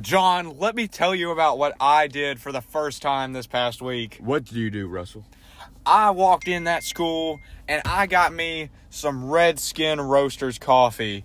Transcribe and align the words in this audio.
John, 0.00 0.58
let 0.58 0.74
me 0.74 0.88
tell 0.88 1.14
you 1.14 1.30
about 1.30 1.56
what 1.56 1.74
I 1.78 2.08
did 2.08 2.40
for 2.40 2.50
the 2.50 2.60
first 2.60 3.00
time 3.00 3.32
this 3.32 3.46
past 3.46 3.80
week. 3.80 4.18
What 4.20 4.44
do 4.44 4.58
you 4.58 4.68
do, 4.68 4.88
Russell? 4.88 5.24
I 5.86 6.10
walked 6.10 6.48
in 6.48 6.64
that 6.64 6.82
school 6.82 7.40
and 7.68 7.80
I 7.84 8.06
got 8.06 8.32
me 8.32 8.70
some 8.90 9.30
Redskin 9.30 10.00
Roasters 10.00 10.58
coffee. 10.58 11.24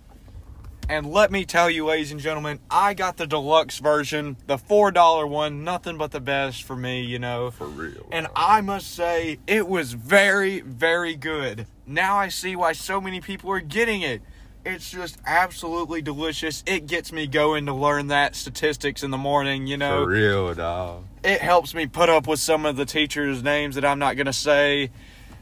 And 0.88 1.06
let 1.06 1.30
me 1.30 1.44
tell 1.44 1.68
you, 1.68 1.84
ladies 1.84 2.12
and 2.12 2.20
gentlemen, 2.20 2.60
I 2.70 2.94
got 2.94 3.16
the 3.16 3.26
deluxe 3.26 3.78
version, 3.78 4.36
the 4.46 4.56
$4 4.56 5.28
one, 5.28 5.62
nothing 5.62 5.98
but 5.98 6.10
the 6.10 6.20
best 6.20 6.62
for 6.62 6.74
me, 6.74 7.02
you 7.02 7.18
know. 7.18 7.50
For 7.50 7.66
real. 7.66 8.08
And 8.10 8.28
I 8.34 8.60
must 8.60 8.92
say, 8.92 9.38
it 9.46 9.68
was 9.68 9.92
very, 9.92 10.60
very 10.60 11.14
good. 11.16 11.66
Now 11.86 12.16
I 12.16 12.28
see 12.28 12.56
why 12.56 12.72
so 12.72 13.00
many 13.00 13.20
people 13.20 13.50
are 13.50 13.60
getting 13.60 14.02
it. 14.02 14.22
It's 14.64 14.90
just 14.90 15.16
absolutely 15.24 16.02
delicious. 16.02 16.62
It 16.66 16.86
gets 16.86 17.12
me 17.12 17.26
going 17.26 17.64
to 17.66 17.72
learn 17.72 18.08
that 18.08 18.34
statistics 18.34 19.02
in 19.02 19.10
the 19.10 19.16
morning, 19.16 19.66
you 19.66 19.78
know 19.78 20.04
For 20.04 20.10
real, 20.10 20.54
dog. 20.54 21.04
it 21.24 21.40
helps 21.40 21.72
me 21.74 21.86
put 21.86 22.10
up 22.10 22.26
with 22.26 22.40
some 22.40 22.66
of 22.66 22.76
the 22.76 22.84
teachers' 22.84 23.42
names 23.42 23.76
that 23.76 23.86
I'm 23.86 23.98
not 23.98 24.18
gonna 24.18 24.34
say, 24.34 24.90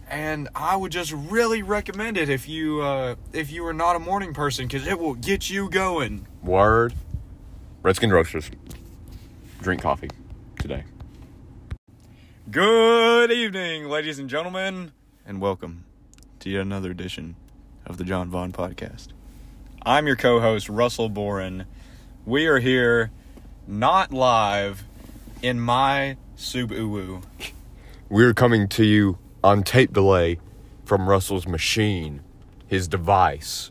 and 0.09 0.49
I 0.55 0.77
would 0.77 0.93
just 0.93 1.11
really 1.13 1.63
recommend 1.63 2.17
it 2.17 2.29
if 2.29 2.49
you 2.49 2.81
uh, 2.81 3.17
if 3.33 3.51
you 3.51 3.67
are 3.67 3.73
not 3.73 3.97
a 3.97 3.99
morning 3.99 4.35
person 4.35 4.69
because 4.69 4.87
it 4.87 5.01
will 5.01 5.15
get 5.15 5.51
you 5.51 5.69
going. 5.69 6.27
Word. 6.41 6.95
Redskin 7.83 8.13
Roasters. 8.13 8.49
Drink 9.61 9.83
coffee 9.83 10.11
today. 10.61 10.85
Good 12.49 13.33
evening, 13.33 13.89
ladies 13.89 14.21
and 14.21 14.31
gentlemen, 14.31 14.93
and 15.27 15.41
welcome 15.41 15.85
to 16.39 16.51
yet 16.51 16.63
another 16.63 16.93
edition 16.93 17.35
of 17.89 17.97
the 17.97 18.05
John 18.05 18.29
Vaughn 18.29 18.53
Podcast. 18.53 19.09
I'm 19.83 20.07
your 20.07 20.17
co-host 20.17 20.69
Russell 20.69 21.09
Boren. 21.09 21.65
We 22.27 22.47
are 22.47 22.59
here, 22.59 23.11
not 23.67 24.13
live, 24.13 24.85
in 25.43 25.59
my 25.61 26.17
Subaru. 26.37 27.23
We're 28.09 28.35
coming 28.35 28.69
to 28.69 28.85
you 28.85 29.19
on 29.43 29.63
tape 29.63 29.93
delay 29.93 30.39
from 30.85 31.09
Russell's 31.09 31.47
machine, 31.47 32.21
his 32.67 32.89
device, 32.89 33.71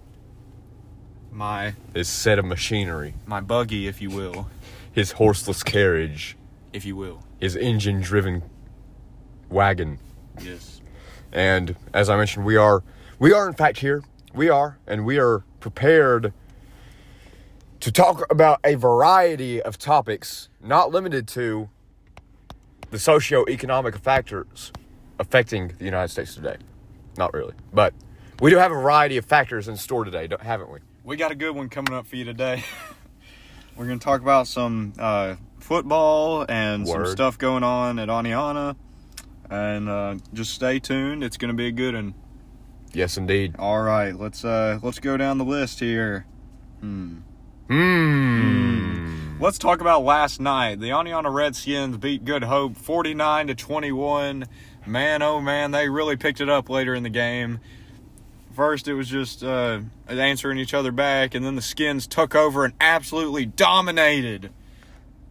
my 1.32 1.74
his 1.94 2.10
set 2.10 2.40
of 2.40 2.46
machinery, 2.46 3.14
my 3.28 3.42
buggy, 3.42 3.88
if 3.88 4.02
you 4.02 4.10
will, 4.10 4.48
his 4.92 5.14
horseless 5.14 5.62
carriage, 5.62 6.36
if 6.74 6.86
you 6.86 6.96
will. 6.96 7.24
his 7.40 7.56
engine 7.56 8.02
driven 8.02 8.42
wagon. 9.50 10.00
Yes. 10.42 10.82
And 11.32 11.76
as 11.94 12.10
I 12.10 12.18
mentioned, 12.18 12.46
we 12.46 12.56
are 12.56 12.84
we 13.20 13.34
are 13.34 13.48
in 13.48 13.54
fact 13.54 13.80
here. 13.80 14.04
We 14.34 14.50
are, 14.50 14.78
and 14.86 15.06
we 15.06 15.18
are 15.18 15.44
prepared 15.60 16.34
to 17.80 17.92
talk 17.92 18.30
about 18.32 18.60
a 18.64 18.76
variety 18.76 19.62
of 19.62 19.78
topics, 19.78 20.50
not 20.62 20.92
limited 20.92 21.28
to 21.30 21.70
the 22.92 23.00
socio-economic 23.00 23.98
factors 23.98 24.72
affecting 25.20 25.74
the 25.80 25.86
United 25.86 26.10
States 26.10 26.36
today. 26.36 26.58
Not 27.18 27.34
really, 27.34 27.54
but 27.74 27.94
we 28.40 28.52
do 28.52 28.58
have 28.58 28.72
a 28.72 28.76
variety 28.76 29.18
of 29.18 29.26
factors 29.26 29.68
in 29.68 29.78
store 29.78 30.04
today, 30.04 30.28
don't- 30.28 30.42
haven't 30.42 30.70
we? 30.72 30.80
We 31.04 31.16
got 31.16 31.32
a 31.32 31.36
good 31.36 31.56
one 31.56 31.70
coming 31.70 31.94
up 31.94 32.06
for 32.06 32.16
you 32.16 32.26
today. 32.26 32.64
We're 33.76 33.86
going 33.88 34.00
to 34.00 34.04
talk 34.04 34.22
about 34.22 34.48
some 34.48 34.94
uh, 35.00 35.36
football 35.60 36.46
and 36.50 36.88
some 36.88 37.06
stuff 37.12 37.38
going 37.38 37.64
on 37.64 38.00
at 38.00 38.10
Oneonta. 38.10 38.76
And 39.50 39.88
uh, 39.88 40.16
just 40.34 40.54
stay 40.54 40.80
tuned. 40.80 41.24
It's 41.24 41.38
going 41.38 41.50
to 41.50 41.56
be 41.56 41.68
a 41.68 41.72
good 41.72 41.96
one. 41.96 42.14
Yes, 42.94 43.18
indeed. 43.18 43.56
All 43.60 43.82
right, 43.82 44.18
let's 44.18 44.44
uh, 44.46 44.80
let's 44.82 45.00
go 45.00 45.18
down 45.18 45.38
the 45.38 45.46
list 45.46 45.80
here. 45.80 46.26
Hmm. 46.80 47.18
Hmm. 47.68 49.38
Let's 49.40 49.58
talk 49.60 49.82
about 49.82 50.04
last 50.04 50.40
night. 50.40 50.80
The 50.80 50.90
Oneonta 50.90 51.32
Redskins 51.32 51.98
beat 51.98 52.26
Good 52.26 52.44
Hope 52.44 52.76
49 52.76 53.48
to 53.48 53.56
21. 53.56 54.46
Man, 54.88 55.22
oh 55.22 55.42
man, 55.42 55.72
they 55.72 55.90
really 55.90 56.16
picked 56.16 56.42
it 56.42 56.50
up 56.50 56.70
later 56.70 56.96
in 56.96 57.04
the 57.04 57.10
game. 57.10 57.60
First, 58.56 58.88
it 58.88 58.96
was 58.96 59.08
just 59.08 59.44
uh, 59.44 59.82
answering 60.08 60.58
each 60.58 60.74
other 60.74 60.92
back, 60.92 61.36
and 61.36 61.46
then 61.46 61.56
the 61.56 61.62
Skins 61.62 62.08
took 62.08 62.34
over 62.34 62.66
and 62.66 62.74
absolutely 62.82 63.46
dominated. 63.46 64.50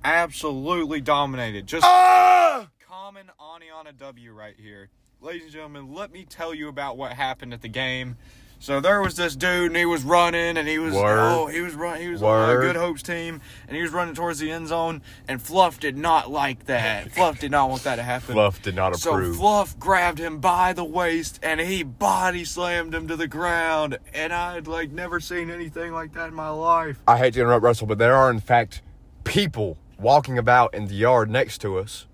Absolutely 0.05 1.01
dominated. 1.01 1.67
Just 1.67 1.85
Ah! 1.85 2.69
common 2.87 3.27
Oneonta 3.41 3.97
W 3.99 4.33
right 4.33 4.55
here. 4.57 4.91
Ladies 5.21 5.45
and 5.45 5.53
gentlemen, 5.53 5.95
let 5.95 6.13
me 6.13 6.25
tell 6.25 6.55
you 6.55 6.69
about 6.69 6.97
what 6.97 7.13
happened 7.13 7.55
at 7.55 7.63
the 7.63 7.69
game. 7.69 8.17
So 8.59 8.81
there 8.81 9.03
was 9.03 9.17
this 9.17 9.35
dude, 9.37 9.67
and 9.69 9.77
he 9.77 9.85
was 9.85 10.03
running, 10.03 10.57
and 10.57 10.69
he 10.69 10.79
was 10.79 10.95
Word. 10.95 11.19
oh, 11.19 11.47
he 11.47 11.61
was 11.61 11.75
running, 11.75 12.03
he 12.03 12.09
was 12.09 12.23
on 12.23 12.51
a 12.51 12.57
Good 12.61 12.77
Hope's 12.77 13.03
team, 13.03 13.41
and 13.67 13.77
he 13.77 13.83
was 13.83 13.93
running 13.93 14.15
towards 14.15 14.39
the 14.39 14.51
end 14.51 14.69
zone, 14.69 15.03
and 15.29 15.41
Fluff 15.41 15.79
did 15.81 15.97
not 15.97 16.31
like 16.31 16.67
that. 16.67 17.13
Fluff 17.13 17.39
did 17.39 17.51
not 17.51 17.69
want 17.69 17.83
that 17.85 17.97
to 17.97 18.03
happen. 18.03 18.35
Fluff 18.35 18.63
did 18.63 18.75
not 18.75 18.95
approve. 18.95 19.35
So. 19.35 19.41
Fluff 19.41 19.79
grabbed 19.79 20.19
him 20.19 20.39
by 20.39 20.73
the 20.73 20.85
waist, 20.85 21.39
and 21.43 21.61
he 21.61 21.83
body 21.83 22.45
slammed 22.45 22.95
him 22.95 23.09
to 23.09 23.17
the 23.17 23.29
ground, 23.29 23.99
and 24.15 24.33
I'd 24.33 24.67
like 24.67 24.91
never 24.91 25.21
seen 25.21 25.51
anything 25.51 25.93
like 25.93 26.13
that 26.15 26.29
in 26.29 26.35
my 26.35 26.51
life. 26.51 26.99
I 27.07 27.19
hate 27.19 27.35
to 27.35 27.41
interrupt 27.41 27.63
Russell, 27.63 27.87
but 27.87 27.99
there 27.99 28.15
are 28.15 28.31
in 28.31 28.41
fact 28.41 28.81
people 29.25 29.77
walking 29.99 30.39
about 30.39 30.75
in 30.75 30.89
the 30.89 30.95
yard 30.95 31.31
next 31.31 31.59
to 31.63 31.79
us. 31.79 32.07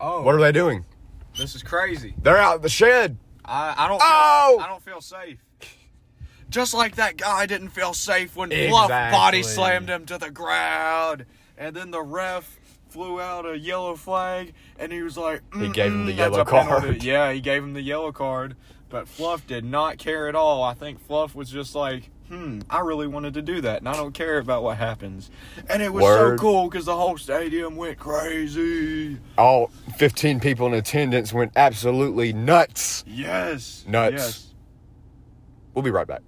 Oh, 0.00 0.22
What 0.22 0.34
are 0.34 0.40
they 0.40 0.52
doing? 0.52 0.84
This 1.36 1.54
is 1.54 1.62
crazy. 1.62 2.14
They're 2.22 2.38
out 2.38 2.56
in 2.56 2.62
the 2.62 2.68
shed. 2.68 3.16
I, 3.44 3.74
I 3.76 3.88
don't. 3.88 3.98
Feel, 4.00 4.08
Oh! 4.10 4.58
I 4.62 4.66
don't 4.68 4.82
feel 4.82 5.00
safe. 5.00 5.38
Just 6.48 6.74
like 6.74 6.96
that 6.96 7.16
guy 7.16 7.46
didn't 7.46 7.70
feel 7.70 7.92
safe 7.92 8.36
when 8.36 8.50
Fluff 8.50 8.84
Exactly. 8.84 9.16
body 9.16 9.42
slammed 9.42 9.88
him 9.88 10.06
to 10.06 10.16
the 10.18 10.30
ground, 10.30 11.26
and 11.58 11.74
then 11.74 11.90
the 11.90 12.00
ref 12.02 12.58
flew 12.88 13.20
out 13.20 13.44
a 13.46 13.58
yellow 13.58 13.96
flag, 13.96 14.54
and 14.78 14.92
he 14.92 15.02
was 15.02 15.16
like, 15.16 15.42
He 15.58 15.68
gave 15.68 15.92
him 15.92 16.06
the 16.06 16.12
yellow 16.12 16.40
a 16.40 16.44
penalty." 16.44 16.86
card. 16.86 17.02
Yeah, 17.02 17.32
he 17.32 17.40
gave 17.40 17.62
him 17.64 17.72
the 17.74 17.82
yellow 17.82 18.12
card, 18.12 18.54
but 18.88 19.08
Fluff 19.08 19.44
did 19.46 19.64
not 19.64 19.98
care 19.98 20.28
at 20.28 20.34
all. 20.36 20.62
I 20.62 20.74
think 20.74 21.00
Fluff 21.06 21.34
was 21.34 21.50
just 21.50 21.74
like. 21.74 22.10
Hmm, 22.28 22.60
I 22.68 22.80
really 22.80 23.06
wanted 23.06 23.34
to 23.34 23.42
do 23.42 23.60
that, 23.60 23.78
and 23.78 23.88
I 23.88 23.92
don't 23.94 24.12
care 24.12 24.38
about 24.38 24.62
what 24.64 24.76
happens. 24.78 25.30
And 25.68 25.80
it 25.80 25.92
was 25.92 26.02
Word. 26.02 26.38
so 26.38 26.42
cool 26.42 26.68
because 26.68 26.86
the 26.86 26.96
whole 26.96 27.16
stadium 27.16 27.76
went 27.76 27.98
crazy. 27.98 29.18
All 29.38 29.70
15 29.96 30.40
people 30.40 30.66
in 30.66 30.74
attendance 30.74 31.32
went 31.32 31.52
absolutely 31.54 32.32
nuts. 32.32 33.04
Yes. 33.06 33.84
Nuts. 33.86 34.12
Yes. 34.16 34.54
We'll 35.74 35.82
be 35.84 35.90
right 35.90 36.06
back. 36.06 36.22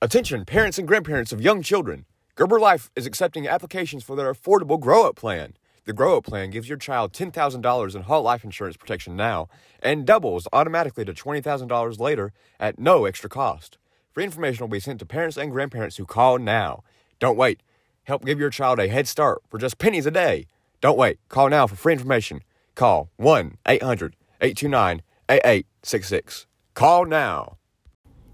Attention, 0.00 0.44
parents 0.44 0.78
and 0.78 0.88
grandparents 0.88 1.32
of 1.32 1.40
young 1.40 1.62
children. 1.62 2.04
Gerber 2.34 2.58
Life 2.58 2.90
is 2.96 3.06
accepting 3.06 3.46
applications 3.46 4.02
for 4.02 4.16
their 4.16 4.32
affordable 4.32 4.80
grow 4.80 5.06
up 5.06 5.14
plan. 5.14 5.54
The 5.84 5.92
grow 5.92 6.16
up 6.16 6.24
plan 6.24 6.50
gives 6.50 6.68
your 6.68 6.78
child 6.78 7.12
$10,000 7.12 7.94
in 7.94 8.02
whole 8.02 8.22
life 8.22 8.42
insurance 8.42 8.76
protection 8.76 9.14
now 9.14 9.48
and 9.80 10.06
doubles 10.06 10.48
automatically 10.52 11.04
to 11.04 11.12
$20,000 11.12 12.00
later 12.00 12.32
at 12.58 12.78
no 12.78 13.04
extra 13.04 13.28
cost. 13.28 13.78
Free 14.12 14.24
information 14.24 14.62
will 14.62 14.68
be 14.68 14.78
sent 14.78 14.98
to 14.98 15.06
parents 15.06 15.38
and 15.38 15.50
grandparents 15.50 15.96
who 15.96 16.04
call 16.04 16.38
now. 16.38 16.84
Don't 17.18 17.38
wait. 17.38 17.62
Help 18.02 18.26
give 18.26 18.38
your 18.38 18.50
child 18.50 18.78
a 18.78 18.86
head 18.86 19.08
start 19.08 19.40
for 19.48 19.56
just 19.56 19.78
pennies 19.78 20.04
a 20.04 20.10
day. 20.10 20.48
Don't 20.82 20.98
wait. 20.98 21.18
Call 21.30 21.48
now 21.48 21.66
for 21.66 21.76
free 21.76 21.94
information. 21.94 22.42
Call 22.74 23.08
1 23.16 23.56
800 23.66 24.14
829 24.42 25.02
8866. 25.30 26.46
Call 26.74 27.06
now. 27.06 27.56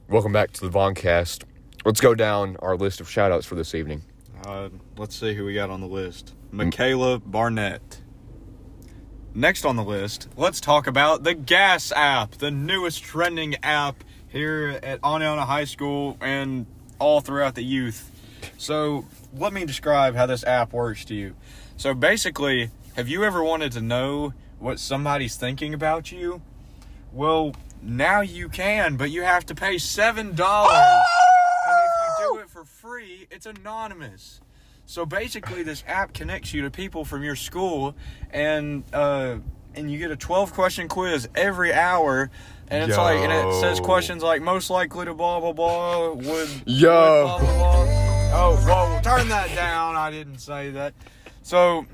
Welcome 0.08 0.32
back 0.32 0.50
to 0.54 0.60
the 0.62 0.68
Vaughncast. 0.68 1.44
Let's 1.84 2.00
go 2.00 2.12
down 2.12 2.56
our 2.58 2.76
list 2.76 3.00
of 3.00 3.08
shout 3.08 3.30
outs 3.30 3.46
for 3.46 3.54
this 3.54 3.72
evening. 3.72 4.02
Uh, 4.44 4.70
let's 4.96 5.14
see 5.14 5.32
who 5.32 5.44
we 5.44 5.54
got 5.54 5.70
on 5.70 5.80
the 5.80 5.86
list. 5.86 6.34
Michaela 6.50 7.20
Barnett. 7.20 8.00
Next 9.32 9.64
on 9.64 9.76
the 9.76 9.84
list, 9.84 10.26
let's 10.36 10.60
talk 10.60 10.88
about 10.88 11.22
the 11.22 11.34
Gas 11.34 11.92
app, 11.92 12.32
the 12.32 12.50
newest 12.50 13.04
trending 13.04 13.54
app 13.62 14.02
here 14.28 14.78
at 14.82 15.00
Oneonta 15.00 15.46
High 15.46 15.64
School 15.64 16.16
and 16.20 16.66
all 16.98 17.20
throughout 17.20 17.54
the 17.54 17.62
youth. 17.62 18.10
So, 18.56 19.04
let 19.36 19.52
me 19.52 19.64
describe 19.64 20.14
how 20.14 20.26
this 20.26 20.44
app 20.44 20.72
works 20.72 21.04
to 21.06 21.14
you. 21.14 21.34
So, 21.76 21.94
basically, 21.94 22.70
have 22.96 23.08
you 23.08 23.24
ever 23.24 23.42
wanted 23.42 23.72
to 23.72 23.80
know 23.80 24.34
what 24.58 24.80
somebody's 24.80 25.36
thinking 25.36 25.74
about 25.74 26.10
you? 26.12 26.42
Well, 27.12 27.54
now 27.82 28.20
you 28.20 28.48
can, 28.48 28.96
but 28.96 29.10
you 29.10 29.22
have 29.22 29.46
to 29.46 29.54
pay 29.54 29.76
$7. 29.76 30.18
And 30.18 30.38
if 30.38 32.18
you 32.20 32.34
do 32.34 32.38
it 32.40 32.50
for 32.50 32.64
free, 32.64 33.26
it's 33.30 33.46
anonymous. 33.46 34.40
So 34.88 35.04
basically, 35.04 35.62
this 35.62 35.84
app 35.86 36.14
connects 36.14 36.54
you 36.54 36.62
to 36.62 36.70
people 36.70 37.04
from 37.04 37.22
your 37.22 37.36
school, 37.36 37.94
and 38.30 38.84
uh, 38.92 39.36
and 39.74 39.92
you 39.92 39.98
get 39.98 40.10
a 40.10 40.16
12 40.16 40.54
question 40.54 40.88
quiz 40.88 41.28
every 41.34 41.74
hour, 41.74 42.30
and 42.70 42.88
it's 42.88 42.98
like 42.98 43.18
and 43.18 43.32
it 43.32 43.60
says 43.60 43.80
questions 43.80 44.22
like 44.22 44.42
most 44.42 44.70
likely 44.70 45.04
to 45.04 45.14
blah 45.14 45.40
blah 45.40 45.52
blah 45.52 46.12
would 46.12 46.48
Yo. 46.66 47.24
would 47.24 47.24
blah 47.24 47.38
blah 47.38 47.56
blah. 47.56 47.84
Oh 48.30 48.56
whoa, 48.66 49.00
turn 49.02 49.28
that 49.30 49.54
down! 49.54 49.96
I 49.96 50.10
didn't 50.10 50.38
say 50.38 50.70
that. 50.70 50.94
So 51.42 51.86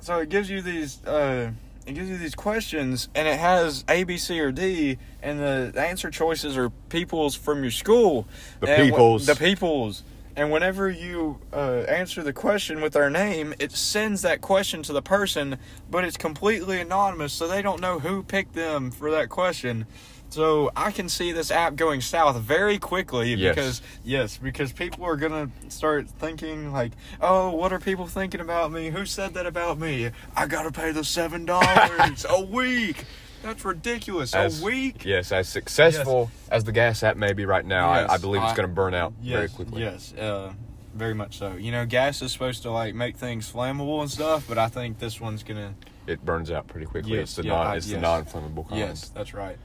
so 0.00 0.18
it 0.18 0.28
gives 0.28 0.48
you 0.50 0.60
these 0.62 1.04
uh, 1.04 1.50
it 1.86 1.94
gives 1.94 2.10
you 2.10 2.18
these 2.18 2.34
questions, 2.34 3.08
and 3.14 3.26
it 3.26 3.38
has 3.38 3.84
A, 3.88 4.04
B, 4.04 4.18
C, 4.18 4.38
or 4.40 4.52
D, 4.52 4.98
and 5.22 5.40
the 5.40 5.72
answer 5.76 6.10
choices 6.10 6.56
are 6.58 6.68
people's 6.90 7.34
from 7.34 7.62
your 7.62 7.70
school. 7.70 8.26
The 8.60 8.66
peoples. 8.76 9.26
The 9.26 9.34
peoples. 9.34 10.02
and 10.36 10.52
whenever 10.52 10.90
you 10.90 11.38
uh, 11.52 11.84
answer 11.88 12.22
the 12.22 12.34
question 12.34 12.82
with 12.82 12.94
our 12.94 13.08
name, 13.08 13.54
it 13.58 13.72
sends 13.72 14.20
that 14.22 14.42
question 14.42 14.82
to 14.82 14.92
the 14.92 15.00
person, 15.02 15.56
but 15.90 16.04
it's 16.04 16.18
completely 16.18 16.78
anonymous, 16.80 17.32
so 17.32 17.48
they 17.48 17.62
don't 17.62 17.80
know 17.80 17.98
who 17.98 18.22
picked 18.22 18.52
them 18.54 18.90
for 18.90 19.10
that 19.10 19.30
question. 19.30 19.86
So 20.30 20.70
I 20.76 20.90
can 20.90 21.08
see 21.08 21.32
this 21.32 21.50
app 21.50 21.74
going 21.76 22.00
south 22.02 22.36
very 22.36 22.78
quickly 22.78 23.34
Yes. 23.34 23.54
because 23.54 23.82
yes, 24.04 24.36
because 24.36 24.72
people 24.72 25.04
are 25.04 25.16
gonna 25.16 25.50
start 25.68 26.08
thinking 26.08 26.72
like, 26.72 26.92
oh, 27.20 27.50
what 27.50 27.72
are 27.72 27.78
people 27.80 28.06
thinking 28.06 28.40
about 28.40 28.70
me? 28.70 28.90
Who 28.90 29.06
said 29.06 29.34
that 29.34 29.46
about 29.46 29.78
me? 29.78 30.10
I 30.36 30.46
gotta 30.46 30.70
pay 30.70 30.92
the 30.92 31.02
seven 31.04 31.46
dollars 31.46 32.26
a 32.28 32.42
week. 32.44 33.04
That's 33.42 33.64
ridiculous. 33.64 34.34
As- 34.34 34.60
a 34.60 34.64
week. 34.64 35.04
Yes, 35.04 35.30
as 35.32 35.48
successful 35.48 36.30
as 36.50 36.64
the 36.64 36.72
gas 36.72 37.02
app 37.02 37.16
may 37.16 37.32
be 37.32 37.46
right 37.46 37.64
now, 37.64 37.88
I, 37.88 38.14
I 38.14 38.18
believe 38.18 38.42
it's 38.42 38.52
going 38.54 38.68
to 38.68 38.74
burn 38.74 38.94
out 38.94 39.12
very 39.22 39.48
quickly. 39.48 39.82
yes, 39.82 40.12
uh, 40.14 40.52
very 40.92 41.14
much 41.14 41.38
so. 41.38 41.52
You 41.54 41.70
know, 41.70 41.86
gas 41.86 42.20
is 42.20 42.32
supposed 42.32 42.62
to 42.62 42.72
like 42.72 42.96
make 42.96 43.16
things 43.16 43.50
flammable 43.50 44.00
and 44.02 44.10
stuff, 44.10 44.44
but 44.48 44.58
I 44.58 44.66
think 44.68 44.98
this 44.98 45.20
one's 45.20 45.44
gonna. 45.44 45.74
It 46.08 46.24
burns 46.24 46.50
out 46.50 46.66
pretty 46.66 46.86
quickly. 46.86 47.12
Yes, 47.12 47.22
it's 47.28 47.34
the 47.36 47.44
yeah, 47.44 47.50
non, 47.52 47.66
I- 47.68 47.76
it's 47.76 47.86
the 47.86 47.92
yes. 47.92 48.02
non-flammable 48.02 48.68
kind. 48.68 48.80
Yes, 48.80 49.08
that's 49.10 49.32
right. 49.32 49.56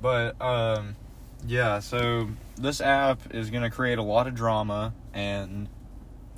But 0.00 0.40
um, 0.40 0.96
yeah. 1.46 1.78
So 1.80 2.28
this 2.56 2.80
app 2.80 3.34
is 3.34 3.50
gonna 3.50 3.70
create 3.70 3.98
a 3.98 4.02
lot 4.02 4.26
of 4.26 4.34
drama, 4.34 4.92
and 5.12 5.68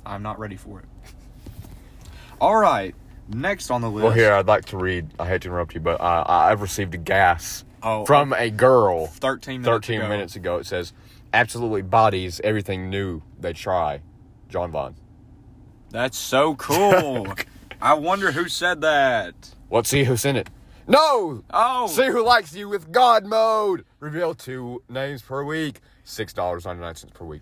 I'm 0.05 0.21
not 0.23 0.39
ready 0.39 0.55
for 0.57 0.79
it. 0.79 0.85
All 2.41 2.55
right, 2.57 2.93
next 3.29 3.71
on 3.71 3.81
the 3.81 3.89
list. 3.89 4.03
Well, 4.03 4.11
here 4.13 4.33
I'd 4.33 4.47
like 4.47 4.65
to 4.65 4.77
read. 4.77 5.09
I 5.19 5.27
hate 5.27 5.41
to 5.43 5.47
interrupt 5.49 5.73
you, 5.75 5.79
but 5.81 6.01
uh, 6.01 6.23
I've 6.27 6.61
received 6.61 6.93
a 6.93 6.97
gas 6.97 7.63
Oh, 7.81 8.05
from 8.05 8.33
a 8.33 8.49
girl. 8.49 9.07
13 9.07 9.61
minutes 9.61 9.67
13 9.87 9.99
ago. 9.99 10.09
minutes 10.09 10.35
ago. 10.35 10.57
It 10.57 10.65
says, 10.65 10.93
"Absolutely 11.33 11.81
bodies 11.83 12.41
everything 12.43 12.89
new 12.89 13.21
they 13.39 13.53
try." 13.53 14.01
John 14.49 14.71
Vaughn. 14.71 14.95
That's 15.89 16.17
so 16.17 16.55
cool. 16.55 17.27
I 17.81 17.93
wonder 17.95 18.31
who 18.31 18.47
said 18.47 18.81
that. 18.81 19.33
Let's 19.69 19.89
see 19.89 20.03
who 20.05 20.15
sent 20.15 20.37
it. 20.37 20.49
No. 20.87 21.43
Oh, 21.51 21.87
See 21.87 22.07
who 22.07 22.23
likes 22.23 22.53
you 22.55 22.67
with 22.69 22.91
God 22.91 23.25
mode. 23.25 23.85
Reveal 23.99 24.33
two 24.35 24.83
names 24.89 25.21
per 25.21 25.43
week. 25.43 25.79
Six 26.03 26.33
dollars 26.33 26.65
ninety 26.65 26.81
nine 26.81 26.95
cents 26.95 27.13
per 27.15 27.23
week. 27.25 27.41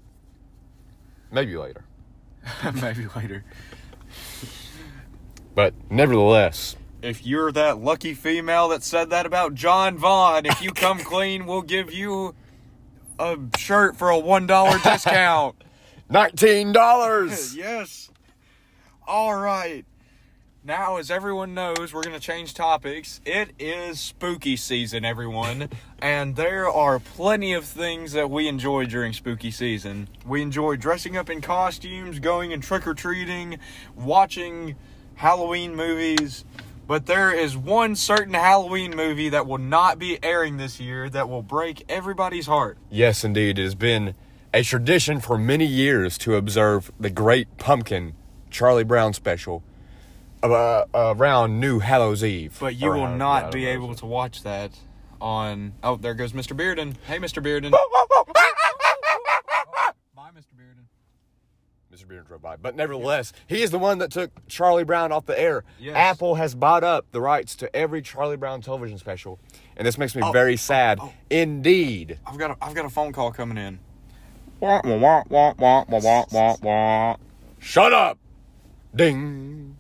Maybe 1.31 1.55
later, 1.57 1.85
maybe 2.81 3.07
later. 3.15 3.43
but 5.55 5.73
nevertheless, 5.89 6.75
If 7.01 7.25
you're 7.25 7.51
that 7.53 7.79
lucky 7.79 8.13
female 8.13 8.69
that 8.69 8.83
said 8.83 9.09
that 9.09 9.25
about 9.25 9.55
John 9.55 9.97
Vaughn, 9.97 10.45
if 10.45 10.61
you 10.61 10.71
come 10.75 10.99
clean, 10.99 11.45
we'll 11.45 11.61
give 11.63 11.91
you 11.91 12.35
a 13.17 13.37
shirt 13.57 13.95
for 13.97 14.09
a 14.09 14.19
one 14.19 14.45
dollar 14.45 14.77
discount. 14.79 15.55
nineteen 16.09 16.71
dollars. 16.71 17.55
yes. 17.55 18.09
All 19.07 19.33
right. 19.35 19.85
Now, 20.63 20.97
as 20.97 21.09
everyone 21.09 21.55
knows, 21.55 21.91
we're 21.91 22.03
going 22.03 22.13
to 22.13 22.19
change 22.19 22.53
topics. 22.53 23.19
It 23.25 23.49
is 23.57 23.99
spooky 23.99 24.55
season, 24.55 25.03
everyone. 25.03 25.69
and 25.99 26.35
there 26.35 26.69
are 26.69 26.99
plenty 26.99 27.53
of 27.53 27.65
things 27.65 28.11
that 28.11 28.29
we 28.29 28.47
enjoy 28.47 28.85
during 28.85 29.11
spooky 29.11 29.49
season. 29.49 30.07
We 30.23 30.43
enjoy 30.43 30.75
dressing 30.75 31.17
up 31.17 31.31
in 31.31 31.41
costumes, 31.41 32.19
going 32.19 32.53
and 32.53 32.61
trick 32.61 32.85
or 32.85 32.93
treating, 32.93 33.57
watching 33.95 34.75
Halloween 35.15 35.75
movies. 35.75 36.45
But 36.85 37.07
there 37.07 37.33
is 37.33 37.57
one 37.57 37.95
certain 37.95 38.35
Halloween 38.35 38.95
movie 38.95 39.29
that 39.29 39.47
will 39.47 39.57
not 39.57 39.97
be 39.97 40.23
airing 40.23 40.57
this 40.57 40.79
year 40.79 41.09
that 41.09 41.27
will 41.27 41.41
break 41.41 41.85
everybody's 41.89 42.45
heart. 42.45 42.77
Yes, 42.91 43.23
indeed, 43.23 43.57
it 43.57 43.63
has 43.63 43.73
been 43.73 44.13
a 44.53 44.61
tradition 44.61 45.21
for 45.21 45.39
many 45.39 45.65
years 45.65 46.19
to 46.19 46.35
observe 46.35 46.91
the 46.99 47.09
Great 47.09 47.57
Pumpkin 47.57 48.13
Charlie 48.51 48.83
Brown 48.83 49.13
special 49.13 49.63
uh, 50.43 50.85
around 50.95 51.59
New 51.59 51.79
Hallows 51.79 52.23
Eve. 52.23 52.57
But 52.59 52.75
you 52.75 52.89
will 52.89 53.07
not 53.15 53.51
be 53.51 53.65
able 53.67 53.93
to 53.95 54.05
watch 54.07 54.41
that 54.43 54.71
on. 55.21 55.73
Oh, 55.83 55.97
there 55.97 56.15
goes 56.15 56.33
Mr. 56.33 56.57
Bearden. 56.57 56.95
Hey, 57.05 57.19
Mr. 57.19 57.43
Bearden. 57.43 57.69
Bye, 60.15 60.29
Mr. 60.35 60.55
Bearden. 60.57 60.85
Mr. 61.93 62.05
Bearden 62.07 62.25
drove 62.27 62.41
by. 62.41 62.55
But 62.55 62.75
nevertheless, 62.75 63.33
he 63.45 63.61
is 63.61 63.69
the 63.69 63.77
one 63.77 63.99
that 63.99 64.11
took 64.11 64.31
Charlie 64.47 64.83
Brown 64.83 65.11
off 65.11 65.27
the 65.27 65.39
air. 65.39 65.63
Yes. 65.79 65.95
Apple 65.95 66.33
has 66.35 66.55
bought 66.55 66.83
up 66.83 67.05
the 67.11 67.21
rights 67.21 67.55
to 67.57 67.75
every 67.75 68.01
Charlie 68.01 68.37
Brown 68.37 68.61
television 68.61 68.97
special, 68.97 69.39
and 69.77 69.85
this 69.85 69.99
makes 69.99 70.15
me 70.15 70.23
Oh, 70.23 70.31
very 70.31 70.53
oh, 70.53 70.57
sad 70.57 70.97
oh. 71.01 71.13
indeed. 71.29 72.17
I've 72.25 72.37
got 72.39 72.51
a, 72.51 72.57
I've 72.63 72.73
got 72.73 72.85
a 72.85 72.89
phone 72.89 73.11
call 73.13 73.31
coming 73.31 73.57
in. 73.57 73.79
Wah, 74.59 74.81
wah, 74.83 74.95
wah, 74.95 75.23
wah, 75.29 75.53
wah, 75.87 75.99
wah, 76.01 76.25
wah, 76.31 76.55
wah. 76.61 77.15
Shut 77.59 77.93
up! 77.93 78.17
Ding 78.95 79.77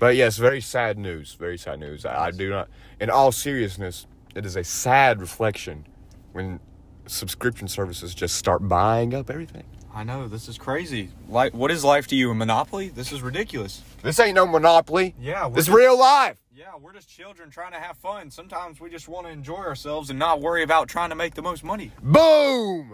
but 0.00 0.16
yes, 0.16 0.36
very 0.36 0.60
sad 0.60 0.98
news. 0.98 1.34
Very 1.34 1.56
sad 1.56 1.78
news. 1.78 2.04
I, 2.04 2.26
I 2.26 2.30
do 2.32 2.50
not, 2.50 2.68
in 3.00 3.08
all 3.08 3.30
seriousness, 3.30 4.08
it 4.34 4.44
is 4.44 4.56
a 4.56 4.64
sad 4.64 5.20
reflection 5.20 5.86
when 6.32 6.58
subscription 7.06 7.68
services 7.68 8.14
just 8.14 8.34
start 8.34 8.66
buying 8.68 9.14
up 9.14 9.30
everything. 9.30 9.64
I 9.94 10.04
know 10.04 10.28
this 10.28 10.48
is 10.48 10.56
crazy. 10.56 11.10
Like, 11.28 11.52
what 11.52 11.70
is 11.70 11.84
life 11.84 12.06
to 12.08 12.16
you? 12.16 12.30
A 12.30 12.34
monopoly? 12.34 12.88
This 12.88 13.12
is 13.12 13.22
ridiculous. 13.22 13.82
This 14.02 14.18
ain't 14.20 14.34
no 14.36 14.46
monopoly. 14.46 15.14
Yeah, 15.20 15.48
just- 15.54 15.68
real 15.68 15.98
life. 15.98 16.38
Yeah, 16.52 16.76
we're 16.80 16.92
just 16.92 17.08
children 17.08 17.48
trying 17.50 17.72
to 17.72 17.78
have 17.78 17.96
fun. 17.96 18.30
Sometimes 18.30 18.80
we 18.80 18.90
just 18.90 19.08
want 19.08 19.26
to 19.26 19.32
enjoy 19.32 19.56
ourselves 19.56 20.10
and 20.10 20.18
not 20.18 20.40
worry 20.40 20.62
about 20.62 20.88
trying 20.88 21.08
to 21.08 21.16
make 21.16 21.34
the 21.34 21.42
most 21.42 21.64
money. 21.64 21.90
Boom! 22.02 22.90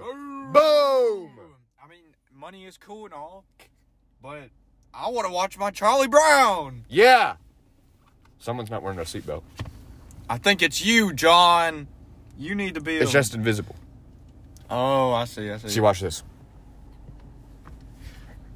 Boom! 0.52 1.30
I 1.82 1.88
mean, 1.88 2.14
money 2.32 2.64
is 2.64 2.78
cool 2.78 3.06
and 3.06 3.14
all, 3.14 3.44
but 4.22 4.50
I 4.98 5.10
want 5.10 5.26
to 5.26 5.32
watch 5.32 5.58
my 5.58 5.70
Charlie 5.70 6.08
Brown. 6.08 6.84
Yeah. 6.88 7.36
Someone's 8.38 8.70
not 8.70 8.82
wearing 8.82 8.98
a 8.98 9.02
seatbelt. 9.02 9.42
I 10.28 10.38
think 10.38 10.62
it's 10.62 10.84
you, 10.84 11.12
John. 11.12 11.86
You 12.38 12.54
need 12.54 12.74
to 12.74 12.80
be. 12.80 12.96
It's 12.96 13.10
a- 13.10 13.12
just 13.12 13.34
invisible. 13.34 13.76
Oh, 14.70 15.12
I 15.12 15.24
see. 15.26 15.50
I 15.50 15.58
see. 15.58 15.68
See, 15.68 15.80
watch 15.80 16.00
this. 16.00 16.22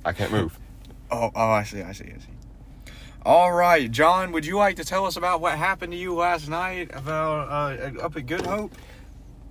I 0.05 0.13
can't 0.13 0.33
move. 0.33 0.59
Oh, 1.13 1.29
oh, 1.35 1.51
I 1.51 1.65
see. 1.65 1.83
I 1.83 1.91
see. 1.91 2.05
I 2.05 2.19
see. 2.21 2.93
All 3.27 3.51
right, 3.53 3.91
John. 3.91 4.31
Would 4.31 4.47
you 4.47 4.57
like 4.57 4.77
to 4.77 4.85
tell 4.85 5.07
us 5.07 5.17
about 5.17 5.41
what 5.41 5.59
happened 5.59 5.91
to 5.93 5.99
you 5.99 6.15
last 6.15 6.49
night 6.49 6.89
about 6.95 7.49
uh, 7.49 8.01
up 8.01 8.15
at 8.17 8.27
Good 8.27 8.47
Hope? 8.47 8.73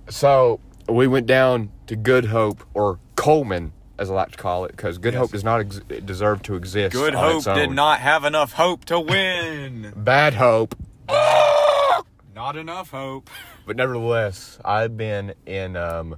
So 0.08 0.58
we 0.88 1.06
went 1.06 1.26
down 1.26 1.70
to 1.86 1.96
Good 1.96 2.24
Hope 2.24 2.64
or 2.72 2.98
Cullman, 3.14 3.74
as 4.00 4.10
I 4.10 4.14
like 4.14 4.32
to 4.32 4.38
call 4.38 4.64
it, 4.64 4.72
because 4.72 4.98
Good 4.98 5.12
Yes. 5.12 5.20
Hope 5.20 5.30
does 5.32 5.44
not 5.44 5.60
ex- 5.60 5.80
deserve 6.04 6.42
to 6.44 6.54
exist. 6.56 6.92
Good 6.94 7.14
Hope 7.14 7.44
did 7.44 7.70
not 7.70 8.00
have 8.00 8.24
enough 8.24 8.54
hope 8.54 8.84
to 8.86 8.98
win. 8.98 9.92
Bad 9.96 10.34
Hope. 10.34 10.74
Not 12.34 12.56
enough 12.56 12.90
hope. 12.90 13.28
But 13.66 13.76
nevertheless, 13.76 14.58
I've 14.64 14.96
been 14.96 15.34
in 15.46 15.76
um, 15.76 16.16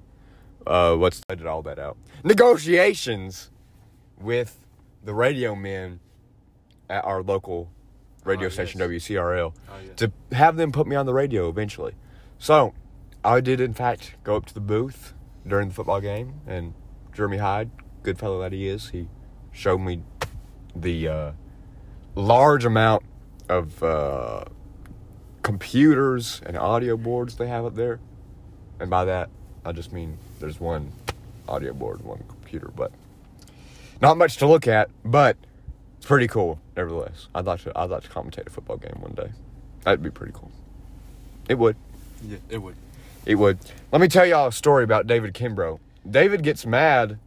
uh, 0.67 0.95
what's 0.95 1.21
I 1.29 1.35
did 1.35 1.47
all 1.47 1.61
that 1.63 1.79
out 1.79 1.99
negotiations 2.25 3.51
with 4.19 4.65
the 5.05 5.13
radio 5.13 5.55
men 5.55 6.01
at 6.89 7.05
our 7.05 7.23
local 7.23 7.69
radio 8.25 8.47
Oh, 8.47 8.51
station 8.51 8.81
yes. 8.81 8.89
WCRL 9.09 9.53
Oh, 9.69 9.73
yes. 9.85 9.97
to 9.97 10.13
have 10.31 10.57
them 10.57 10.73
put 10.73 10.87
me 10.87 10.97
on 10.97 11.05
the 11.05 11.13
radio 11.13 11.49
eventually. 11.51 11.93
So 12.39 12.73
I 13.25 13.41
did 13.41 13.61
in 13.61 13.75
fact 13.75 14.15
go 14.25 14.37
up 14.37 14.47
to 14.47 14.55
the 14.55 14.61
booth 14.61 15.13
during 15.47 15.69
the 15.69 15.75
football 15.75 16.01
game, 16.01 16.41
and 16.47 16.73
Jeremy 17.13 17.39
Hyde, 17.39 17.71
good 18.03 18.19
fellow 18.19 18.41
that 18.41 18.53
he 18.53 18.69
is, 18.69 18.91
he 18.91 19.09
showed 19.53 19.79
me 19.79 20.03
the 20.75 21.09
uh, 21.09 21.33
large 22.15 22.65
amount 22.65 23.03
of 23.49 23.83
uh, 23.83 24.45
computers 25.43 26.41
and 26.47 26.57
audio 26.57 26.97
boards 26.97 27.37
they 27.37 27.49
have 27.49 27.65
up 27.65 27.75
there. 27.75 28.01
And 28.81 28.89
by 28.91 29.05
that, 29.05 29.29
I 29.65 29.73
just 29.73 29.93
mean 29.93 30.19
there's 30.41 30.59
one 30.59 30.93
audio 31.49 31.73
board, 31.73 32.01
and 32.01 32.09
one 32.09 32.25
computer, 32.29 32.71
but 32.75 32.93
not 34.01 34.17
much 34.17 34.39
to 34.39 34.47
look 34.47 34.67
at, 34.67 34.91
but 35.05 35.37
it's 35.99 36.07
pretty 36.07 36.27
cool 36.27 36.59
nevertheless. 36.77 37.29
I'd 37.35 37.45
like 37.45 37.61
to 37.63 37.73
I'd 37.79 37.91
like 37.91 38.03
to 38.05 38.09
commentate 38.09 38.47
a 38.47 38.51
football 38.51 38.77
game 38.77 38.97
one 39.01 39.13
day. 39.13 39.31
That'd 39.85 40.03
be 40.03 40.11
pretty 40.11 40.33
cool. 40.35 40.51
It 41.49 41.59
would. 41.59 41.77
Yeah, 42.27 42.39
it 42.49 42.59
would. 42.59 42.77
It 43.25 43.37
would. 43.37 43.59
Let 43.93 44.01
me 44.01 44.09
tell 44.09 44.27
y'all 44.27 44.49
a 44.49 44.53
story 44.53 44.85
about 44.85 45.07
David 45.07 45.35
Kimbrough. 45.35 45.79
David 46.09 46.43
gets 46.43 46.67
mad 46.67 47.19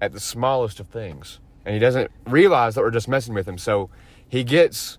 at 0.00 0.12
the 0.12 0.20
smallest 0.20 0.80
of 0.80 0.88
things, 0.88 1.40
and 1.64 1.74
he 1.74 1.78
doesn't 1.78 2.10
realize 2.26 2.74
that 2.74 2.82
we're 2.82 2.90
just 2.90 3.08
messing 3.08 3.34
with 3.34 3.46
him. 3.46 3.58
So 3.58 3.90
he 4.28 4.44
gets 4.44 4.98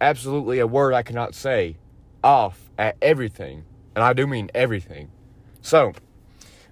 absolutely 0.00 0.58
a 0.58 0.66
word 0.66 0.94
I 0.94 1.02
cannot 1.02 1.34
say 1.34 1.76
off 2.24 2.70
at 2.78 2.96
everything, 3.02 3.64
and 3.94 4.04
I 4.04 4.12
do 4.12 4.26
mean 4.26 4.50
everything. 4.54 5.10
So, 5.62 5.92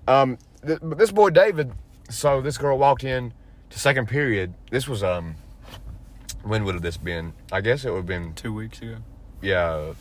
um, 0.06 0.38
th- 0.66 0.78
this 0.82 1.10
boy 1.12 1.30
David. 1.30 1.72
So 2.10 2.40
this 2.40 2.56
girl 2.56 2.78
walked 2.78 3.04
in 3.04 3.34
to 3.68 3.78
second 3.78 4.08
period. 4.08 4.54
This 4.70 4.88
was 4.88 5.02
um, 5.02 5.34
when 6.42 6.64
would 6.64 6.74
have 6.74 6.82
this 6.82 6.96
been? 6.96 7.34
I 7.52 7.60
guess 7.60 7.84
it 7.84 7.90
would 7.90 7.98
have 7.98 8.06
been 8.06 8.32
Two 8.32 8.54
weeks 8.54 8.80
ago. 8.80 8.96
yeah, 9.42 9.92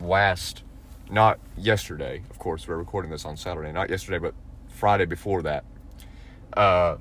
last, 0.00 0.62
not 1.10 1.38
yesterday, 1.58 2.22
of 2.30 2.38
course, 2.38 2.66
we're 2.66 2.78
recording 2.78 3.10
this 3.10 3.26
on 3.26 3.36
Saturday, 3.36 3.72
not 3.72 3.90
yesterday, 3.90 4.18
but 4.18 4.34
Friday 4.80 5.04
before 5.04 5.42
that. 5.42 5.64
Uh, 6.56 6.96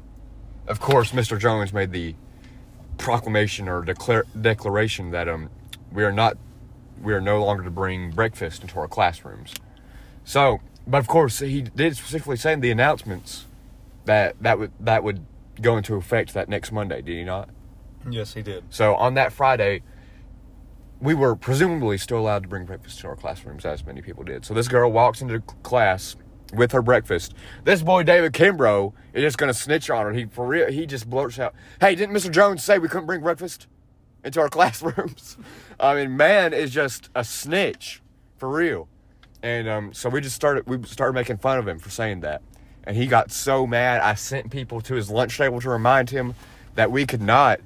of 0.67 0.79
course, 0.79 1.11
Mr. 1.13 1.39
Jones 1.39 1.73
made 1.73 1.91
the 1.91 2.13
proclamation 2.97 3.67
or 3.67 3.81
declare, 3.81 4.25
declaration 4.39 5.11
that 5.11 5.27
um, 5.27 5.49
we 5.91 6.03
are 6.03 6.11
not, 6.11 6.37
we 7.01 7.13
are 7.13 7.21
no 7.21 7.43
longer 7.43 7.63
to 7.63 7.71
bring 7.71 8.11
breakfast 8.11 8.61
into 8.61 8.77
our 8.77 8.87
classrooms. 8.87 9.53
So, 10.25 10.59
but 10.85 10.97
of 10.99 11.07
course, 11.07 11.39
he 11.39 11.61
did 11.61 11.95
specifically 11.95 12.35
say 12.35 12.53
in 12.53 12.59
the 12.59 12.69
announcements 12.69 13.45
that 14.05 14.35
that 14.41 14.59
would 14.59 14.71
that 14.79 15.03
would 15.03 15.25
go 15.61 15.77
into 15.77 15.95
effect 15.95 16.33
that 16.33 16.49
next 16.49 16.71
Monday. 16.71 17.01
Did 17.01 17.17
he 17.17 17.23
not? 17.23 17.49
Yes, 18.09 18.33
he 18.33 18.41
did. 18.41 18.65
So 18.69 18.95
on 18.95 19.13
that 19.15 19.31
Friday, 19.31 19.81
we 20.99 21.13
were 21.13 21.35
presumably 21.35 21.97
still 21.97 22.19
allowed 22.19 22.43
to 22.43 22.49
bring 22.49 22.65
breakfast 22.65 22.99
to 22.99 23.07
our 23.07 23.15
classrooms, 23.15 23.65
as 23.65 23.85
many 23.85 24.01
people 24.01 24.23
did. 24.23 24.45
So 24.45 24.53
this 24.53 24.67
girl 24.67 24.91
walks 24.91 25.21
into 25.21 25.39
class 25.63 26.15
with 26.53 26.71
her 26.71 26.81
breakfast. 26.81 27.33
This 27.63 27.81
boy 27.81 28.03
David 28.03 28.33
Kimbrough 28.33 28.93
is 29.13 29.21
just 29.21 29.37
gonna 29.37 29.53
snitch 29.53 29.89
on 29.89 30.05
her. 30.05 30.13
He 30.13 30.25
for 30.25 30.47
real. 30.47 30.71
He 30.71 30.85
just 30.85 31.09
blurts 31.09 31.39
out, 31.39 31.53
"Hey, 31.79 31.95
didn't 31.95 32.15
Mr. 32.15 32.31
Jones 32.31 32.63
say 32.63 32.79
we 32.79 32.87
couldn't 32.87 33.07
bring 33.07 33.21
breakfast 33.21 33.67
into 34.23 34.39
our 34.39 34.49
classrooms?" 34.57 35.37
I 35.79 35.95
mean, 35.95 36.17
man 36.17 36.53
is 36.53 36.71
just 36.71 37.09
a 37.15 37.23
snitch 37.23 38.01
for 38.37 38.49
real. 38.49 38.87
And 39.41 39.69
um, 39.69 39.93
so 39.93 40.09
we 40.09 40.21
just 40.21 40.35
started 40.35 40.67
we 40.67 40.83
started 40.85 41.13
making 41.13 41.37
fun 41.37 41.57
of 41.57 41.67
him 41.67 41.79
for 41.79 41.89
saying 41.89 42.21
that, 42.21 42.41
and 42.83 42.97
he 42.97 43.07
got 43.07 43.31
so 43.31 43.65
mad. 43.65 44.01
I 44.01 44.15
sent 44.15 44.51
people 44.51 44.81
to 44.81 44.95
his 44.95 45.09
lunch 45.09 45.37
table 45.37 45.61
to 45.61 45.69
remind 45.69 46.09
him 46.09 46.35
that 46.75 46.91
we 46.91 47.05
could 47.05 47.21
not, 47.21 47.59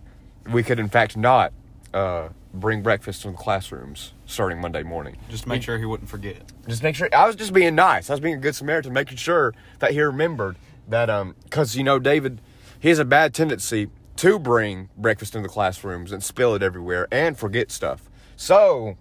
we 0.52 0.64
could 0.64 0.80
in 0.80 0.90
fact 0.90 1.18
not 1.18 1.52
uh, 1.94 2.30
bring 2.54 2.82
breakfast 2.82 3.24
to 3.24 3.32
the 3.32 3.38
classrooms 3.38 4.14
starting 4.26 4.62
Monday 4.62 4.84
morning. 4.84 5.18
Just 5.30 5.44
to 5.44 5.50
make 5.50 5.64
sure 5.64 5.78
he 5.78 5.86
wouldn't 5.86 6.10
forget. 6.10 6.52
Just 6.68 6.84
make 6.84 6.96
sure 6.96 7.10
I 7.14 7.26
was 7.26 7.36
just 7.36 7.52
being 7.54 7.76
nice. 7.76 8.10
I 8.10 8.14
was 8.14 8.20
being 8.20 8.36
a 8.36 8.40
good 8.40 8.56
Samaritan, 8.56 8.94
making 8.94 9.18
sure 9.18 9.54
that 9.80 9.92
he 9.92 10.02
remembered 10.02 10.58
that 10.88 11.10
um 11.10 11.36
because 11.44 11.76
you 11.76 11.84
know 11.84 11.98
David, 12.00 12.42
he 12.80 12.90
has 12.90 13.00
a 13.00 13.06
bad 13.06 13.34
tendency 13.34 13.90
to 14.18 14.38
bring 14.38 14.90
breakfast 14.96 15.36
into 15.36 15.48
the 15.48 15.54
classrooms 15.54 16.12
and 16.12 16.24
spill 16.24 16.54
it 16.54 16.62
everywhere 16.62 17.08
and 17.12 17.38
forget 17.38 17.72
stuff. 17.72 18.10
So 18.36 18.98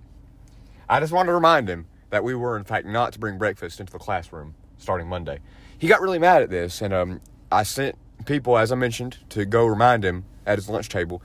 I 0.88 1.00
just 1.00 1.12
wanted 1.12 1.28
to 1.28 1.35
remind 1.35 1.68
him 1.68 1.87
that 2.11 2.25
we 2.25 2.35
were 2.35 2.56
in 2.56 2.64
fact 2.64 2.87
not 2.87 3.12
to 3.12 3.18
bring 3.18 3.37
breakfast 3.38 3.80
into 3.80 3.92
the 3.92 3.99
classroom 3.99 4.54
starting 4.78 5.09
Monday. 5.09 5.40
He 5.78 5.88
got 5.88 6.00
really 6.00 6.18
mad 6.18 6.42
at 6.42 6.50
this, 6.50 6.80
and 6.80 6.94
um 6.94 7.21
I 7.50 7.64
sent 7.64 7.99
people, 8.25 8.56
as 8.56 8.73
I 8.73 8.76
mentioned, 8.76 9.18
to 9.30 9.44
go 9.44 9.66
remind 9.66 10.04
him 10.04 10.25
at 10.47 10.56
his 10.56 10.71
lunch 10.71 10.88
table. 10.88 11.23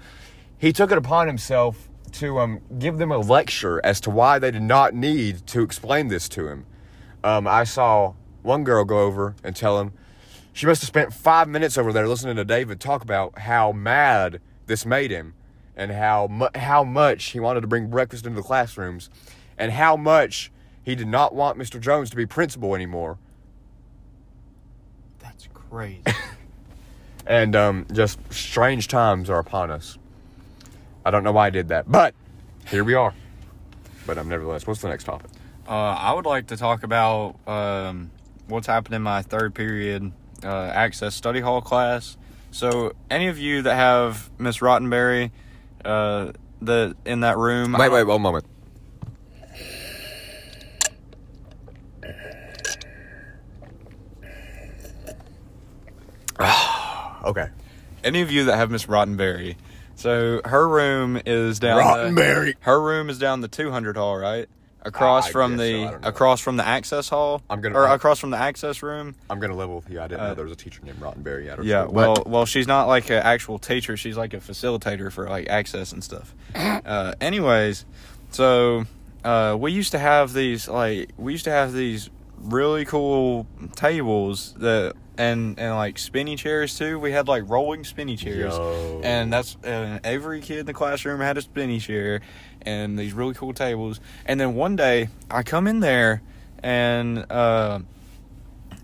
He 0.58 0.74
took 0.74 0.92
it 0.92 0.98
upon 0.98 1.28
himself 1.28 1.88
to 2.18 2.40
um, 2.40 2.62
give 2.80 2.98
them 2.98 3.12
a 3.12 3.18
lecture 3.18 3.80
as 3.84 4.02
to 4.02 4.10
why 4.10 4.40
they 4.40 4.52
did 4.52 4.62
not 4.62 4.94
need 4.94 5.46
to 5.48 5.62
explain 5.62 6.08
this 6.08 6.28
to 6.30 6.48
him. 6.48 6.66
Um, 7.24 7.48
I 7.48 7.64
saw 7.64 8.14
one 8.42 8.64
girl 8.64 8.86
go 8.86 9.00
over 9.00 9.36
and 9.44 9.56
tell 9.56 9.80
him 9.80 9.94
she 10.54 10.66
must 10.66 10.82
have 10.82 10.88
spent 10.88 11.14
five 11.14 11.48
minutes 11.48 11.78
over 11.78 11.94
there 11.94 12.08
listening 12.08 12.36
to 12.38 12.46
David 12.46 12.80
talk 12.80 13.04
about 13.04 13.38
how 13.40 13.72
mad 13.72 14.42
this 14.66 14.86
made 14.86 15.12
him 15.12 15.36
and 15.76 15.92
how 15.92 16.28
mu- 16.28 16.48
how 16.56 16.84
much 16.84 17.26
he 17.26 17.40
wanted 17.40 17.62
to 17.62 17.68
bring 17.68 17.88
breakfast 17.88 18.26
into 18.26 18.38
the 18.38 18.48
classrooms 18.48 19.10
and 19.58 19.72
how 19.72 19.96
much 19.96 20.52
he 20.84 20.96
did 20.96 21.08
not 21.08 21.36
want 21.36 21.58
Mr. 21.60 21.80
Jones 21.80 22.10
to 22.10 22.16
be 22.16 22.26
principal 22.26 22.74
anymore. 22.74 23.20
That's 25.20 25.48
crazy. 25.54 26.02
And 27.28 27.58
um, 27.58 27.86
just 27.92 28.20
strange 28.34 28.88
times 28.88 29.30
are 29.30 29.40
upon 29.40 29.70
us. 29.70 29.98
I 31.08 31.10
don't 31.10 31.24
know 31.24 31.32
why 31.32 31.48
I 31.48 31.50
did 31.52 31.70
that, 31.70 31.90
but 31.90 32.14
here 32.68 32.84
we 32.84 32.94
are. 32.94 33.14
But 34.06 34.18
um, 34.18 34.28
nevertheless, 34.28 34.68
what's 34.68 34.82
the 34.82 34.90
next 34.90 35.06
topic? 35.06 35.32
uh, 35.66 35.72
I 35.72 36.12
would 36.12 36.26
like 36.26 36.48
to 36.48 36.58
talk 36.58 36.84
about 36.84 37.38
um, 37.48 38.12
what's 38.48 38.68
happened 38.68 38.94
in 38.94 39.04
my 39.04 39.22
third 39.22 39.56
period 39.56 40.12
uh, 40.44 40.48
access 40.48 41.16
study 41.16 41.40
hall 41.40 41.62
class. 41.62 42.18
So, 42.52 42.92
any 43.10 43.28
of 43.28 43.40
you 43.40 43.62
that 43.62 43.76
have 43.76 44.30
Miss 44.38 44.58
Rottenberry, 44.58 45.32
uh, 45.86 46.34
the 46.62 46.98
in 47.06 47.22
that 47.22 47.38
room. 47.38 47.72
Wait, 47.72 47.90
wait, 47.90 48.04
one 48.04 48.22
moment. 48.22 48.46
okay. 57.24 57.48
any 58.04 58.22
of 58.22 58.30
you 58.30 58.44
that 58.44 58.58
have 58.58 58.70
Miss 58.72 58.88
Rottenberry, 58.88 59.56
so 59.98 60.42
her 60.46 60.68
room 60.68 61.20
is 61.26 61.60
down. 61.60 61.82
Rottenberry. 61.82 62.54
The, 62.54 62.56
her 62.62 62.82
room 62.82 63.10
is 63.10 63.20
down 63.20 63.42
the 63.42 63.48
200 63.50 63.98
hall, 63.98 64.18
right? 64.18 64.48
Across 64.84 65.28
I 65.28 65.32
from 65.32 65.58
so, 65.58 65.64
the 65.64 65.74
I 65.86 65.92
know. 65.92 66.00
across 66.04 66.40
from 66.40 66.56
the 66.56 66.66
access 66.66 67.10
hall. 67.10 67.42
I'm 67.50 67.60
gonna- 67.60 67.76
or 67.76 67.88
I'm- 67.88 67.96
across 67.96 68.20
from 68.20 68.30
the 68.30 68.38
access 68.38 68.82
room. 68.82 69.16
I'm 69.30 69.40
gonna 69.40 69.56
level 69.56 69.76
with 69.76 69.90
you. 69.90 70.00
I 70.00 70.08
didn't 70.08 70.22
Uh, 70.22 70.28
know 70.30 70.36
there 70.36 70.44
was 70.46 70.54
a 70.54 70.56
teacher 70.56 70.80
named 70.84 71.02
Rottenberry 71.02 71.50
at 71.52 71.60
our 71.60 71.66
Yeah, 71.66 71.82
school. 71.84 71.94
well, 71.94 72.14
But 72.16 72.28
well, 72.28 72.46
she's 72.46 72.68
not 72.68 72.88
like 72.88 73.10
an 73.10 73.18
actual 73.22 73.60
teacher. 73.60 73.98
She's 73.98 74.16
like 74.16 74.34
a 74.34 74.38
facilitator 74.38 75.12
for 75.12 75.28
like 75.28 75.50
access 75.50 75.92
and 75.92 76.02
stuff. 76.02 76.34
uh, 76.56 77.14
anyways, 77.20 77.86
so 78.32 78.86
uh, 79.26 79.58
we 79.60 79.74
used 79.74 79.92
to 79.92 80.00
have 80.00 80.32
these 80.32 80.70
like 80.70 81.10
we 81.18 81.34
used 81.34 81.44
to 81.46 81.52
have 81.52 81.74
these 81.74 82.10
really 82.40 82.86
cool 82.86 83.46
tables 83.76 84.54
that 84.60 84.94
and 85.18 85.60
and 85.60 85.76
like 85.76 85.98
spinny 85.98 86.36
chairs 86.36 86.78
too. 86.78 87.00
We 87.00 87.12
had 87.12 87.28
like 87.28 87.44
rolling 87.48 87.84
spinny 87.84 88.16
chairs, 88.16 88.54
Yo. 88.54 89.02
and 89.04 89.32
that's 89.32 89.58
and 89.64 90.00
every 90.04 90.42
kid 90.42 90.60
in 90.60 90.66
the 90.66 90.74
classroom 90.74 91.20
had 91.20 91.38
a 91.38 91.42
spinny 91.42 91.80
chair 91.80 92.22
and 92.62 92.98
these 92.98 93.14
really 93.14 93.34
cool 93.34 93.54
tables. 93.54 94.00
And 94.26 94.40
then 94.40 94.56
one 94.56 94.76
day 94.76 95.10
I 95.30 95.44
come 95.44 95.68
in 95.68 95.80
there 95.80 96.22
and 96.62 97.26
uh, 97.32 97.80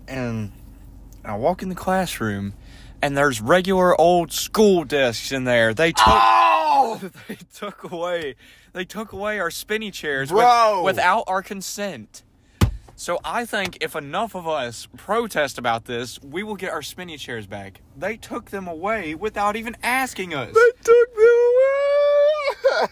and 0.08 0.52
I 1.24 1.36
walk 1.36 1.62
in 1.62 1.68
the 1.68 1.74
classroom, 1.74 2.54
and 3.00 3.16
there's 3.16 3.40
regular 3.40 3.98
old 4.00 4.32
school 4.32 4.84
desks 4.84 5.32
in 5.32 5.44
there. 5.44 5.72
They 5.74 5.92
took 5.92 6.04
Oh! 6.06 7.00
they 7.28 7.38
took 7.54 7.90
away 7.90 8.34
they 8.72 8.84
took 8.84 9.12
away 9.12 9.38
our 9.38 9.50
spinny 9.50 9.90
chairs 9.92 10.32
with, 10.32 10.44
without 10.82 11.24
our 11.28 11.42
consent. 11.42 12.23
So 12.96 13.18
I 13.24 13.44
think 13.44 13.78
if 13.80 13.96
enough 13.96 14.34
of 14.36 14.46
us 14.46 14.86
protest 14.96 15.58
about 15.58 15.84
this, 15.86 16.20
we 16.22 16.42
will 16.42 16.54
get 16.54 16.70
our 16.70 16.82
spinny 16.82 17.16
chairs 17.16 17.46
back. 17.46 17.80
They 17.96 18.16
took 18.16 18.50
them 18.50 18.68
away 18.68 19.14
without 19.14 19.56
even 19.56 19.76
asking 19.82 20.32
us. 20.32 20.54
They 20.54 20.70
took 20.82 21.14
them 21.14 21.24
away. 21.24 22.88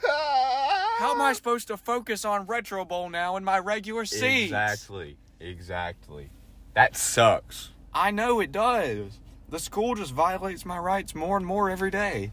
How 0.98 1.12
am 1.12 1.20
I 1.20 1.32
supposed 1.34 1.68
to 1.68 1.76
focus 1.76 2.24
on 2.24 2.46
Retro 2.46 2.84
Bowl 2.84 3.10
now 3.10 3.36
in 3.36 3.44
my 3.44 3.58
regular 3.58 4.04
seats? 4.04 4.44
Exactly. 4.52 5.16
Exactly. 5.40 6.30
That 6.74 6.96
sucks. 6.96 7.70
I 7.94 8.10
know 8.10 8.40
it 8.40 8.52
does. 8.52 9.20
The 9.48 9.58
school 9.58 9.94
just 9.94 10.12
violates 10.12 10.64
my 10.64 10.78
rights 10.78 11.14
more 11.14 11.36
and 11.36 11.44
more 11.46 11.68
every 11.70 11.90
day. 11.90 12.32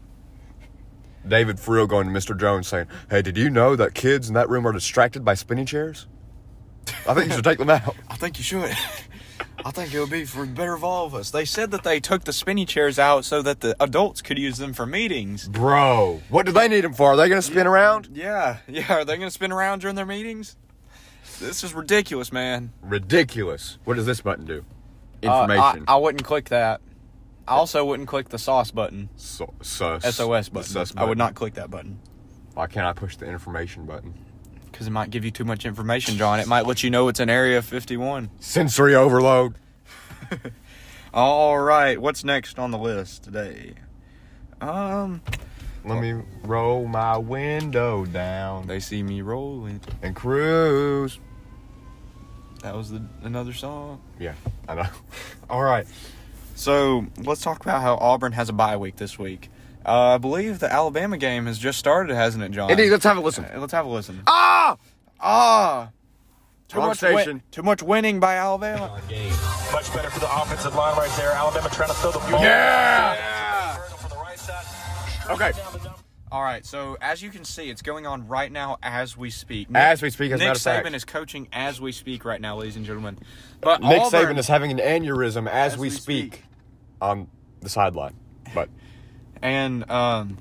David 1.26 1.58
Friel 1.58 1.86
going 1.86 2.06
to 2.06 2.12
Mr. 2.12 2.38
Jones 2.38 2.66
saying, 2.66 2.86
"Hey, 3.10 3.20
did 3.20 3.36
you 3.36 3.50
know 3.50 3.76
that 3.76 3.94
kids 3.94 4.28
in 4.28 4.34
that 4.34 4.48
room 4.48 4.66
are 4.66 4.72
distracted 4.72 5.22
by 5.24 5.34
spinning 5.34 5.66
chairs? 5.66 6.06
I 7.06 7.14
think 7.14 7.28
you 7.28 7.34
should 7.34 7.44
take 7.44 7.58
them 7.58 7.70
out." 7.70 7.96
I 8.08 8.16
think 8.16 8.38
you 8.38 8.44
should. 8.44 8.76
I 9.64 9.70
think 9.72 9.92
it 9.92 10.00
would 10.00 10.10
be 10.10 10.24
for 10.24 10.46
the 10.46 10.52
better 10.52 10.72
of 10.72 10.82
all 10.82 11.06
of 11.06 11.14
us. 11.14 11.30
They 11.30 11.44
said 11.44 11.70
that 11.72 11.82
they 11.82 12.00
took 12.00 12.24
the 12.24 12.32
spinny 12.32 12.64
chairs 12.64 12.98
out 12.98 13.24
so 13.24 13.42
that 13.42 13.60
the 13.60 13.76
adults 13.82 14.22
could 14.22 14.38
use 14.38 14.56
them 14.56 14.72
for 14.72 14.86
meetings. 14.86 15.48
Bro, 15.48 16.22
what 16.30 16.46
do 16.46 16.52
they 16.52 16.66
need 16.68 16.82
them 16.82 16.94
for? 16.94 17.12
Are 17.12 17.16
they 17.16 17.28
going 17.28 17.40
to 17.40 17.46
spin 17.46 17.66
around? 17.66 18.08
Yeah, 18.12 18.58
yeah. 18.66 18.92
Are 18.94 19.04
they 19.04 19.16
going 19.16 19.28
to 19.28 19.34
spin 19.34 19.52
around 19.52 19.80
during 19.80 19.96
their 19.96 20.06
meetings? 20.06 20.56
This 21.38 21.62
is 21.62 21.74
ridiculous, 21.74 22.32
man. 22.32 22.72
Ridiculous. 22.82 23.78
What 23.84 23.96
does 23.96 24.06
this 24.06 24.20
button 24.20 24.46
do? 24.46 24.64
Uh, 25.22 25.26
Information. 25.42 25.84
I, 25.86 25.94
I 25.94 25.96
wouldn't 25.96 26.24
click 26.24 26.48
that. 26.48 26.80
I 27.46 27.54
also 27.54 27.84
wouldn't 27.84 28.08
click 28.08 28.28
the 28.28 28.38
sauce 28.38 28.70
button, 28.70 29.08
so, 29.16 29.52
sus. 29.60 30.04
SOS 30.04 30.48
button. 30.48 30.68
sus 30.68 30.94
I 30.96 31.04
would 31.04 31.18
not 31.18 31.34
click 31.34 31.54
that 31.54 31.68
button 31.68 31.98
Why 32.54 32.68
can't 32.68 32.86
I 32.86 32.92
push 32.92 33.16
the 33.16 33.26
information 33.26 33.86
button? 33.86 34.14
Because 34.80 34.86
it 34.88 34.92
might 34.92 35.10
give 35.10 35.26
you 35.26 35.30
too 35.30 35.44
much 35.44 35.66
information, 35.66 36.16
John. 36.16 36.40
It 36.40 36.48
might 36.48 36.64
let 36.64 36.82
you 36.82 36.88
know 36.88 37.08
it's 37.08 37.20
an 37.20 37.28
area 37.28 37.60
51. 37.60 38.30
Sensory 38.40 38.94
overload. 38.94 39.56
All 41.12 41.58
right, 41.58 42.00
what's 42.00 42.24
next 42.24 42.58
on 42.58 42.70
the 42.70 42.78
list 42.78 43.24
today? 43.24 43.74
Um, 44.62 45.20
Let 45.84 46.00
me 46.00 46.22
roll 46.44 46.86
my 46.86 47.18
window 47.18 48.06
down 48.06 48.68
they 48.68 48.80
see 48.80 49.02
me 49.02 49.20
rolling. 49.20 49.82
and 50.00 50.16
cruise. 50.16 51.18
That 52.62 52.74
was 52.74 52.90
the, 52.90 53.02
another 53.22 53.52
song. 53.52 54.00
Yeah, 54.18 54.32
I 54.66 54.76
know. 54.76 54.88
All 55.50 55.62
right. 55.62 55.86
So 56.54 57.06
let's 57.18 57.42
talk 57.42 57.60
about 57.60 57.82
how 57.82 57.96
Auburn 57.96 58.32
has 58.32 58.48
a 58.48 58.54
bye 58.54 58.78
week 58.78 58.96
this 58.96 59.18
week. 59.18 59.50
Uh, 59.84 60.14
I 60.14 60.18
believe 60.18 60.58
the 60.58 60.72
Alabama 60.72 61.16
game 61.16 61.46
has 61.46 61.58
just 61.58 61.78
started, 61.78 62.14
hasn't 62.14 62.44
it, 62.44 62.50
John? 62.52 62.70
Indeed, 62.70 62.90
let's 62.90 63.04
have 63.04 63.16
a 63.16 63.20
listen. 63.20 63.44
Uh, 63.46 63.58
let's 63.60 63.72
have 63.72 63.86
a 63.86 63.88
listen. 63.88 64.22
Ah! 64.26 64.76
Ah, 65.22 65.90
too 66.68 66.78
Wrong 66.78 66.88
much 66.88 66.98
station. 66.98 67.14
Win- 67.36 67.42
too 67.50 67.62
much 67.62 67.82
winning 67.82 68.20
by 68.20 68.36
Alabama. 68.36 69.00
game. 69.08 69.32
Much 69.72 69.92
better 69.94 70.08
for 70.10 70.20
the 70.20 70.34
offensive 70.34 70.74
line 70.74 70.96
right 70.96 71.10
there. 71.16 71.32
Alabama 71.32 71.68
trying 71.70 71.88
to 71.88 71.94
throw 71.96 72.10
the 72.12 72.18
ball. 72.20 72.40
Yeah! 72.42 73.76
From 73.76 74.10
the 74.10 74.16
right 74.16 74.38
side. 74.38 74.64
Okay. 75.30 75.52
Down 75.52 75.72
the 75.72 75.78
number. 75.78 75.94
All 76.32 76.42
right. 76.42 76.64
So 76.64 76.96
as 77.02 77.22
you 77.22 77.30
can 77.30 77.44
see, 77.44 77.68
it's 77.70 77.82
going 77.82 78.06
on 78.06 78.28
right 78.28 78.50
now 78.50 78.78
as 78.82 79.16
we 79.16 79.30
speak. 79.30 79.68
As 79.74 80.00
we 80.00 80.10
speak, 80.10 80.32
as 80.32 80.40
a 80.40 80.44
Nick 80.44 80.48
matter 80.50 80.56
of 80.56 80.62
fact. 80.62 80.86
Saban 80.86 80.94
is 80.94 81.04
coaching 81.04 81.48
as 81.52 81.80
we 81.80 81.92
speak 81.92 82.24
right 82.24 82.40
now, 82.40 82.56
ladies 82.56 82.76
and 82.76 82.86
gentlemen. 82.86 83.18
But 83.60 83.82
Nick 83.82 84.00
Auburn, 84.00 84.36
Saban 84.36 84.38
is 84.38 84.46
having 84.46 84.70
an 84.70 84.78
aneurysm 84.78 85.48
as, 85.50 85.76
we, 85.76 85.90
speak, 85.90 86.44
on 87.00 87.28
the 87.60 87.68
sideline. 87.68 88.14
But 88.54 88.68
And 89.42 89.90
um, 89.90 90.38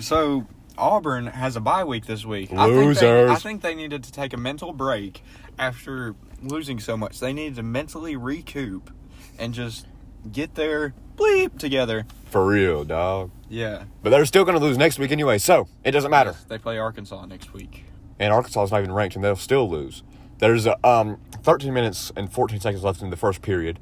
so 0.00 0.46
Auburn 0.76 1.26
has 1.26 1.56
a 1.56 1.60
bye 1.60 1.84
week 1.84 2.06
this 2.06 2.24
week. 2.24 2.52
I 2.52 2.66
think, 2.66 2.74
they, 2.74 2.84
Losers. 2.84 3.30
I 3.30 3.34
think 3.36 3.62
they 3.62 3.74
needed 3.74 4.04
to 4.04 4.12
take 4.12 4.32
a 4.32 4.36
mental 4.36 4.72
break 4.72 5.22
after 5.58 6.14
losing 6.42 6.80
so 6.80 6.96
much. 6.96 7.20
They 7.20 7.32
needed 7.32 7.56
to 7.56 7.62
mentally 7.62 8.16
recoup 8.16 8.90
and 9.38 9.54
just 9.54 9.86
get 10.30 10.54
their 10.54 10.94
bleep 11.16 11.58
together. 11.58 12.06
for 12.26 12.46
real, 12.46 12.84
dog. 12.84 13.30
Yeah. 13.48 13.84
But 14.02 14.10
they're 14.10 14.26
still 14.26 14.44
going 14.44 14.58
to 14.58 14.64
lose 14.64 14.76
next 14.76 14.98
week 14.98 15.12
anyway, 15.12 15.38
so 15.38 15.68
it 15.84 15.92
doesn't 15.92 16.10
matter. 16.10 16.34
They 16.48 16.58
play 16.58 16.78
Arkansas 16.78 17.24
next 17.26 17.52
week. 17.52 17.84
And 18.18 18.32
Arkansas 18.32 18.64
is 18.64 18.70
not 18.72 18.78
even 18.80 18.92
ranked, 18.92 19.14
and 19.16 19.24
they'll 19.24 19.36
still 19.36 19.68
lose. 19.68 20.02
There's 20.38 20.66
uh, 20.66 20.74
um 20.82 21.20
13 21.42 21.72
minutes 21.72 22.12
and 22.16 22.32
14 22.32 22.60
seconds 22.60 22.82
left 22.82 23.02
in 23.02 23.10
the 23.10 23.16
first 23.16 23.42
period. 23.42 23.78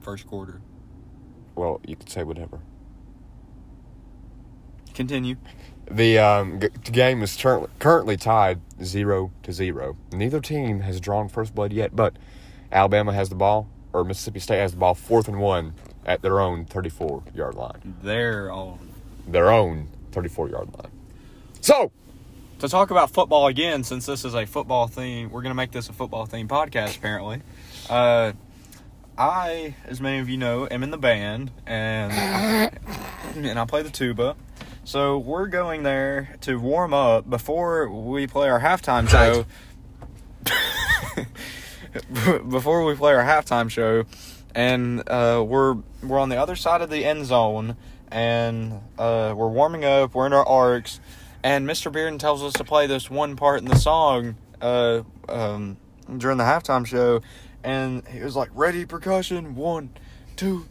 First 0.00 0.26
quarter. 0.26 0.60
Well, 1.54 1.80
you 1.86 1.96
could 1.96 2.10
say 2.10 2.22
whatever. 2.22 2.60
Continue. 4.96 5.36
The 5.88 6.18
um, 6.18 6.58
g- 6.60 6.68
game 6.90 7.22
is 7.22 7.36
tur- 7.36 7.68
currently 7.78 8.16
tied 8.16 8.60
zero 8.82 9.30
to 9.44 9.52
zero. 9.52 9.96
Neither 10.10 10.40
team 10.40 10.80
has 10.80 11.00
drawn 11.00 11.28
first 11.28 11.54
blood 11.54 11.72
yet, 11.72 11.94
but 11.94 12.16
Alabama 12.72 13.12
has 13.12 13.28
the 13.28 13.36
ball, 13.36 13.68
or 13.92 14.02
Mississippi 14.02 14.40
State 14.40 14.58
has 14.58 14.72
the 14.72 14.78
ball, 14.78 14.94
fourth 14.94 15.28
and 15.28 15.38
one 15.38 15.74
at 16.04 16.22
their 16.22 16.40
own 16.40 16.64
34 16.64 17.22
yard 17.34 17.54
line. 17.54 17.94
They're 18.02 18.50
all. 18.50 18.80
Their 19.28 19.50
own 19.52 19.88
34 20.12 20.48
yard 20.50 20.68
line. 20.76 20.90
So, 21.60 21.92
To 22.60 22.68
talk 22.68 22.90
about 22.90 23.10
football 23.10 23.46
again, 23.46 23.84
since 23.84 24.06
this 24.06 24.24
is 24.24 24.34
a 24.34 24.46
football 24.46 24.88
theme, 24.88 25.30
we're 25.30 25.42
going 25.42 25.50
to 25.50 25.56
make 25.56 25.72
this 25.72 25.88
a 25.88 25.92
football 25.92 26.26
theme 26.26 26.48
podcast, 26.48 26.96
apparently. 26.96 27.42
Uh, 27.90 28.32
I, 29.18 29.74
as 29.86 30.00
many 30.00 30.18
of 30.18 30.28
you 30.28 30.36
know, 30.36 30.66
am 30.70 30.82
in 30.82 30.90
the 30.90 30.98
band, 30.98 31.50
and 31.66 32.12
and 33.36 33.58
I 33.58 33.64
play 33.66 33.82
the 33.82 33.90
tuba. 33.90 34.36
So 34.86 35.18
we're 35.18 35.48
going 35.48 35.82
there 35.82 36.36
to 36.42 36.60
warm 36.60 36.94
up 36.94 37.28
before 37.28 37.88
we 37.88 38.28
play 38.28 38.48
our 38.48 38.60
halftime 38.60 39.08
show. 39.08 39.44
before 42.48 42.84
we 42.84 42.94
play 42.94 43.12
our 43.12 43.24
halftime 43.24 43.68
show, 43.68 44.04
and 44.54 45.00
uh, 45.08 45.44
we're 45.44 45.78
we're 46.04 46.20
on 46.20 46.28
the 46.28 46.36
other 46.36 46.54
side 46.54 46.82
of 46.82 46.90
the 46.90 47.04
end 47.04 47.26
zone, 47.26 47.76
and 48.12 48.74
uh, 48.96 49.34
we're 49.36 49.48
warming 49.48 49.84
up. 49.84 50.14
We're 50.14 50.26
in 50.26 50.32
our 50.32 50.46
arcs, 50.46 51.00
and 51.42 51.68
Mr. 51.68 51.90
Bearden 51.90 52.20
tells 52.20 52.44
us 52.44 52.52
to 52.52 52.62
play 52.62 52.86
this 52.86 53.10
one 53.10 53.34
part 53.34 53.58
in 53.58 53.64
the 53.64 53.74
song 53.74 54.36
uh, 54.62 55.02
um, 55.28 55.78
during 56.16 56.38
the 56.38 56.44
halftime 56.44 56.86
show, 56.86 57.22
and 57.64 58.06
he 58.06 58.20
was 58.20 58.36
like, 58.36 58.50
"Ready, 58.54 58.86
percussion, 58.86 59.56
one, 59.56 59.90
two." 60.36 60.66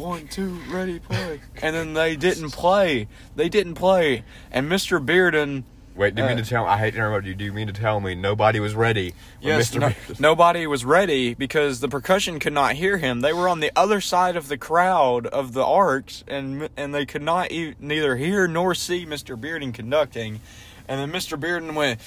One, 0.00 0.26
two, 0.28 0.58
ready, 0.70 0.98
play. 0.98 1.40
And 1.62 1.76
then 1.76 1.92
they 1.94 2.16
didn't 2.16 2.50
play. 2.52 3.06
They 3.36 3.48
didn't 3.48 3.74
play. 3.74 4.24
And 4.50 4.70
Mr. 4.70 5.04
Bearden 5.04 5.64
wait, 5.94 6.14
do 6.14 6.22
you 6.22 6.28
mean 6.28 6.38
Uh, 6.38 6.42
to 6.42 6.48
tell 6.48 6.64
I 6.64 6.78
hate 6.78 6.92
to 6.92 6.96
interrupt 6.96 7.26
you. 7.26 7.34
Do 7.34 7.44
you 7.44 7.52
mean 7.52 7.66
to 7.66 7.72
tell 7.74 8.00
me 8.00 8.14
nobody 8.14 8.60
was 8.60 8.74
ready? 8.74 9.12
Yes, 9.42 9.70
Mr. 9.72 9.80
no- 9.80 10.14
nobody 10.18 10.66
was 10.66 10.84
ready 10.86 11.34
because 11.34 11.80
the 11.80 11.88
percussion 11.88 12.38
could 12.40 12.54
not 12.54 12.76
hear 12.76 12.96
him. 12.96 13.20
They 13.20 13.32
were 13.34 13.48
on 13.48 13.60
the 13.60 13.70
other 13.76 14.00
side 14.00 14.36
of 14.36 14.48
the 14.48 14.56
crowd 14.56 15.26
of 15.26 15.52
the 15.52 15.64
arcs, 15.64 16.24
and 16.26 16.70
and 16.76 16.94
they 16.94 17.04
could 17.04 17.22
not 17.22 17.52
e- 17.52 17.74
neither 17.78 18.16
hear 18.16 18.48
nor 18.48 18.74
see 18.74 19.04
Mr. 19.04 19.38
Bearden 19.38 19.74
conducting. 19.74 20.40
And 20.88 20.98
then 21.00 21.12
Mr. 21.12 21.38
Bearden 21.38 21.74
went, 21.74 22.00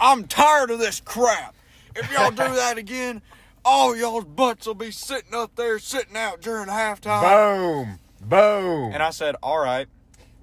"I'm 0.00 0.24
tired 0.26 0.70
of 0.70 0.78
this 0.78 1.00
crap. 1.00 1.54
If 1.94 2.10
y'all 2.12 2.30
do 2.30 2.54
that 2.54 2.78
again, 2.78 3.20
all 3.64 3.96
y'all's 3.96 4.24
butts 4.24 4.66
will 4.66 4.74
be 4.74 4.90
sitting 4.90 5.34
up 5.34 5.54
there, 5.56 5.78
sitting 5.78 6.16
out 6.16 6.40
during 6.40 6.68
halftime." 6.68 7.22
Boom! 7.22 7.98
Boom! 8.20 8.92
And 8.92 9.02
I 9.02 9.10
said, 9.10 9.36
"All 9.42 9.58
right, 9.58 9.86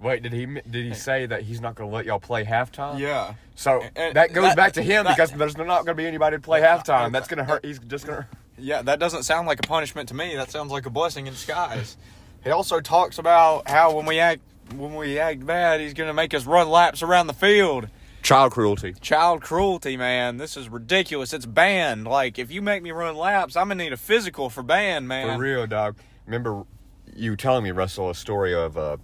Wait, 0.02 0.22
did 0.22 0.32
he 0.34 0.46
did 0.46 0.86
he 0.86 0.94
say 0.94 1.26
that 1.26 1.42
he's 1.44 1.60
not 1.60 1.74
going 1.76 1.90
to 1.90 1.96
let 1.96 2.06
y'all 2.06 2.20
play 2.20 2.44
halftime? 2.46 3.00
yeah." 3.00 3.34
So 3.56 3.84
And- 3.96 4.16
that 4.16 4.32
goes 4.34 4.44
that- 4.46 4.56
back 4.56 4.74
to 4.74 4.84
him 4.84 5.06
that- 5.06 5.16
because 5.16 5.32
there's 5.32 5.58
not 5.58 5.68
going 5.68 5.86
to 5.88 5.94
be 5.96 6.06
anybody 6.06 6.38
to 6.38 6.42
play 6.42 6.62
halftime. 6.62 7.12
That's 7.12 7.28
going 7.28 7.40
to 7.40 7.44
hurt. 7.44 7.66
He's 7.66 7.80
just 7.80 8.06
going 8.06 8.20
to. 8.20 8.28
Yeah, 8.60 8.82
that 8.84 9.00
doesn't 9.00 9.24
sound 9.24 9.48
like 9.48 9.60
a 9.60 9.68
punishment 9.68 10.10
to 10.10 10.16
me. 10.16 10.36
That 10.36 10.52
sounds 10.52 10.72
like 10.72 10.86
a 10.86 10.90
blessing 10.92 11.26
in 11.28 11.34
disguise. 11.34 11.98
He 12.44 12.52
also 12.52 12.80
talks 12.80 13.18
about 13.18 13.68
how 13.70 13.92
when 13.96 14.06
we 14.06 14.20
act 14.20 14.42
when 14.76 14.96
we 14.96 15.18
act 15.20 15.46
bad, 15.46 15.80
he's 15.80 15.94
gonna 15.94 16.14
make 16.14 16.34
us 16.34 16.46
run 16.46 16.70
laps 16.70 17.02
around 17.02 17.28
the 17.28 17.34
field. 17.34 17.88
Child 18.28 18.52
cruelty. 18.52 18.94
Child 19.00 19.42
cruelty, 19.42 19.96
man. 19.96 20.36
This 20.36 20.58
is 20.58 20.68
ridiculous. 20.68 21.32
It's 21.32 21.46
banned. 21.46 22.04
Like 22.04 22.38
if 22.38 22.52
you 22.52 22.62
make 22.62 22.84
me 22.84 22.92
run 22.92 23.16
laps, 23.16 23.56
I'm 23.56 23.70
gonna 23.70 23.82
need 23.82 23.94
a 23.94 23.98
physical 23.98 24.50
for 24.50 24.64
banned, 24.64 25.08
man. 25.08 25.38
For 25.38 25.42
real, 25.42 25.66
dog. 25.66 25.96
Remember 26.26 26.66
you 27.16 27.38
telling 27.38 27.64
me, 27.64 27.72
Russell, 27.72 28.10
a 28.10 28.16
story 28.16 28.54
of 28.54 28.78
uh, 28.78 28.98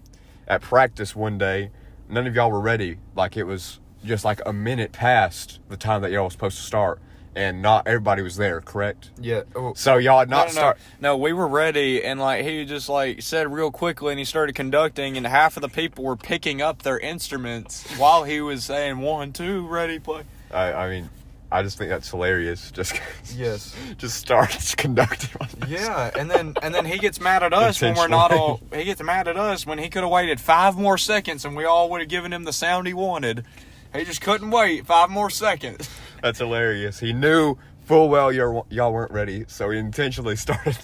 at 0.46 0.62
practice 0.62 1.16
one 1.16 1.38
day, 1.38 1.72
none 2.10 2.28
of 2.28 2.36
y'all 2.36 2.52
were 2.52 2.60
ready. 2.60 2.98
Like 3.16 3.38
it 3.38 3.46
was 3.46 3.80
just 4.04 4.26
like 4.26 4.42
a 4.46 4.52
minute 4.52 4.92
past 4.92 5.62
the 5.70 5.78
time 5.78 6.02
that 6.02 6.12
y'all 6.12 6.26
was 6.26 6.34
supposed 6.34 6.58
to 6.58 6.64
start, 6.64 7.02
and 7.36 7.62
not 7.62 7.88
everybody 7.88 8.22
was 8.22 8.36
there. 8.36 8.62
Correct. 8.62 9.10
Yeah. 9.19 9.43
Oh. 9.56 9.74
So 9.76 9.98
y'all 9.98 10.19
had 10.19 10.30
No, 10.30 10.38
not 10.38 10.48
no, 10.48 10.52
start. 10.54 10.78
no, 11.00 11.10
no, 11.13 11.17
we 11.17 11.34
were 11.34 11.48
ready, 11.48 12.04
and 12.04 12.19
like 12.19 12.46
he 12.46 12.65
just 12.65 12.89
like 12.89 13.22
said 13.22 13.52
real 13.52 13.72
quickly, 13.72 14.12
and 14.12 14.19
he 14.19 14.26
started 14.26 14.56
conducting, 14.56 15.17
and 15.17 15.26
half 15.28 15.58
of 15.58 15.62
the 15.62 15.69
people 15.69 16.04
were 16.04 16.15
picking 16.17 16.62
up 16.62 16.84
their 16.84 17.00
instruments 17.00 17.86
while 17.98 18.24
he 18.24 18.41
was 18.41 18.63
saying 18.65 19.00
one, 19.00 19.34
two, 19.34 19.67
ready, 19.67 20.00
play. 20.00 20.24
I, 20.52 20.74
I 20.74 20.89
mean, 20.89 21.10
I 21.52 21.62
just 21.63 21.78
think 21.78 21.89
that's 21.89 22.10
hilarious. 22.10 22.72
Just 22.72 23.00
Yes. 23.36 23.76
just 23.98 24.17
starts 24.17 24.76
conducting. 24.76 25.30
on 25.41 25.48
this. 25.60 25.69
Yeah, 25.82 26.12
and 26.17 26.30
then 26.30 26.56
and 26.62 26.74
then 26.74 26.86
he 26.86 26.98
gets 27.00 27.19
mad 27.19 27.43
at 27.43 27.54
us 27.54 27.82
when 27.82 27.96
we're 27.96 28.08
not 28.08 28.32
all. 28.32 28.60
He 28.74 28.84
gets 28.84 29.02
mad 29.04 29.28
at 29.28 29.38
us 29.38 29.65
when 29.65 29.78
he 29.80 29.89
could 29.89 30.02
have 30.02 30.12
waited 30.12 30.39
five 30.39 30.76
more 30.78 30.98
seconds 30.98 31.46
and 31.46 31.56
we 31.56 31.65
all 31.65 31.89
would 31.91 32.02
have 32.02 32.10
given 32.10 32.34
him 32.34 32.43
the 32.43 32.54
sound 32.54 32.88
he 32.88 32.93
wanted. 32.93 33.46
He 33.96 34.04
just 34.04 34.22
couldn't 34.22 34.50
wait 34.50 34.86
five 34.88 35.12
more 35.12 35.30
seconds. 35.30 35.88
That's 36.24 36.40
hilarious. 36.40 37.00
He 37.00 37.12
knew 37.14 37.58
full 37.86 38.08
well 38.10 38.32
y'all 38.32 38.66
y'all 38.70 38.94
weren't 38.94 39.12
ready, 39.12 39.44
so 39.48 39.70
he 39.70 39.78
intentionally 39.78 40.36
started. 40.38 40.78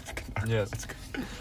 Yes. 0.45 0.69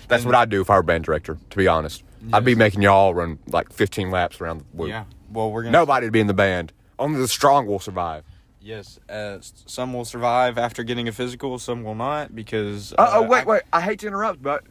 That's 0.07 0.25
what 0.25 0.35
I'd 0.37 0.49
do 0.49 0.61
if 0.63 0.71
I 0.71 0.77
were 0.77 0.83
band 0.85 1.05
director. 1.05 1.37
To 1.51 1.57
be 1.57 1.67
honest, 1.67 2.05
I'd 2.33 2.45
be 2.45 2.55
making 2.55 2.81
y'all 2.83 3.13
run 3.13 3.39
like 3.49 3.73
15 3.73 4.11
laps 4.11 4.41
around 4.41 4.61
the 4.61 4.83
loop. 4.83 4.89
Yeah. 4.89 5.05
Well, 5.33 5.51
we're 5.51 5.63
gonna. 5.65 5.73
Nobody 5.73 6.07
would 6.07 6.13
be 6.13 6.21
in 6.21 6.29
the 6.29 6.33
band. 6.35 6.73
Only 6.99 7.21
the 7.21 7.29
strong 7.29 7.67
will 7.67 7.81
survive. 7.81 8.25
Yes. 8.61 8.99
Uh, 9.09 9.39
some 9.41 9.93
will 9.93 10.05
survive 10.05 10.59
after 10.59 10.83
getting 10.85 11.09
a 11.09 11.13
physical. 11.13 11.59
Some 11.59 11.83
will 11.83 11.95
not 11.97 12.35
because. 12.37 12.93
Uh, 12.97 13.11
oh 13.15 13.23
wait, 13.23 13.43
I- 13.43 13.45
wait. 13.45 13.63
I 13.73 13.81
hate 13.81 13.99
to 14.01 14.07
interrupt, 14.07 14.41
but 14.43 14.63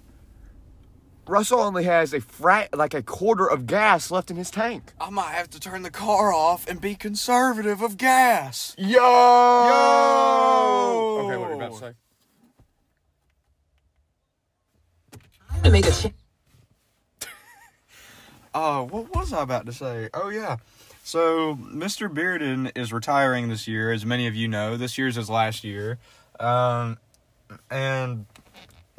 Russell 1.27 1.59
only 1.59 1.83
has 1.83 2.13
a 2.13 2.21
frat, 2.21 2.75
like 2.75 2.93
a 2.93 3.03
quarter 3.03 3.45
of 3.45 3.67
gas 3.67 4.11
left 4.11 4.31
in 4.31 4.37
his 4.37 4.49
tank. 4.49 4.93
I 4.99 5.09
might 5.09 5.33
have 5.33 5.49
to 5.51 5.59
turn 5.59 5.83
the 5.83 5.91
car 5.91 6.33
off 6.33 6.67
and 6.67 6.79
be 6.79 6.95
conservative 6.95 7.81
of 7.81 7.97
gas. 7.97 8.73
Yo! 8.77 8.87
Yo! 8.87 8.97
Okay, 11.25 11.37
what 11.37 11.49
were 11.49 11.55
you 11.55 11.61
about 11.61 11.73
to 11.73 11.79
say? 11.79 11.93
to 15.63 15.71
make 15.71 15.87
a 15.87 15.91
change. 15.91 16.13
Oh, 18.55 18.85
what 18.85 19.13
was 19.13 19.33
I 19.33 19.43
about 19.43 19.67
to 19.67 19.71
say? 19.71 20.09
Oh 20.15 20.29
yeah. 20.29 20.57
So 21.03 21.55
Mr. 21.55 22.11
Bearden 22.11 22.71
is 22.75 22.91
retiring 22.91 23.49
this 23.49 23.67
year, 23.67 23.91
as 23.91 24.03
many 24.03 24.25
of 24.25 24.35
you 24.35 24.47
know. 24.47 24.77
This 24.77 24.97
year's 24.97 25.15
his 25.15 25.29
last 25.29 25.63
year, 25.63 25.99
um, 26.39 26.97
and 27.69 28.25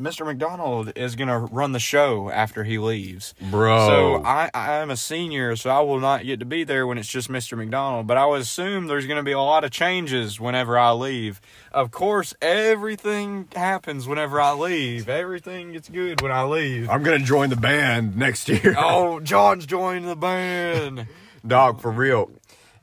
Mr. 0.00 0.24
McDonald 0.24 0.92
is 0.94 1.16
gonna 1.16 1.40
run 1.40 1.72
the 1.72 1.80
show 1.80 2.30
after 2.30 2.62
he 2.62 2.78
leaves. 2.78 3.34
Bro. 3.50 3.88
So 3.88 4.24
I 4.24 4.48
I 4.54 4.74
am 4.76 4.90
a 4.90 4.96
senior, 4.96 5.56
so 5.56 5.70
I 5.70 5.80
will 5.80 5.98
not 5.98 6.24
get 6.24 6.38
to 6.38 6.46
be 6.46 6.62
there 6.62 6.86
when 6.86 6.98
it's 6.98 7.08
just 7.08 7.28
Mr. 7.28 7.58
McDonald. 7.58 8.06
But 8.06 8.16
I 8.16 8.24
would 8.24 8.42
assume 8.42 8.86
there's 8.86 9.06
gonna 9.06 9.24
be 9.24 9.32
a 9.32 9.40
lot 9.40 9.64
of 9.64 9.72
changes 9.72 10.38
whenever 10.38 10.78
I 10.78 10.92
leave. 10.92 11.40
Of 11.72 11.90
course, 11.90 12.32
everything 12.40 13.48
happens 13.56 14.06
whenever 14.06 14.40
I 14.40 14.52
leave. 14.52 15.08
Everything 15.08 15.72
gets 15.72 15.88
good 15.88 16.20
when 16.20 16.30
I 16.30 16.44
leave. 16.44 16.88
I'm 16.88 17.02
gonna 17.02 17.18
join 17.18 17.50
the 17.50 17.56
band 17.56 18.16
next 18.16 18.48
year. 18.48 18.76
Oh, 18.90 19.18
John's 19.18 19.66
joining 19.66 20.06
the 20.06 20.14
band. 20.14 21.08
Dog, 21.46 21.80
for 21.80 21.90
real. 21.90 22.30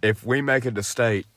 If 0.02 0.26
we 0.26 0.42
make 0.42 0.66
it 0.66 0.76
to 0.76 0.84
state, 0.84 1.28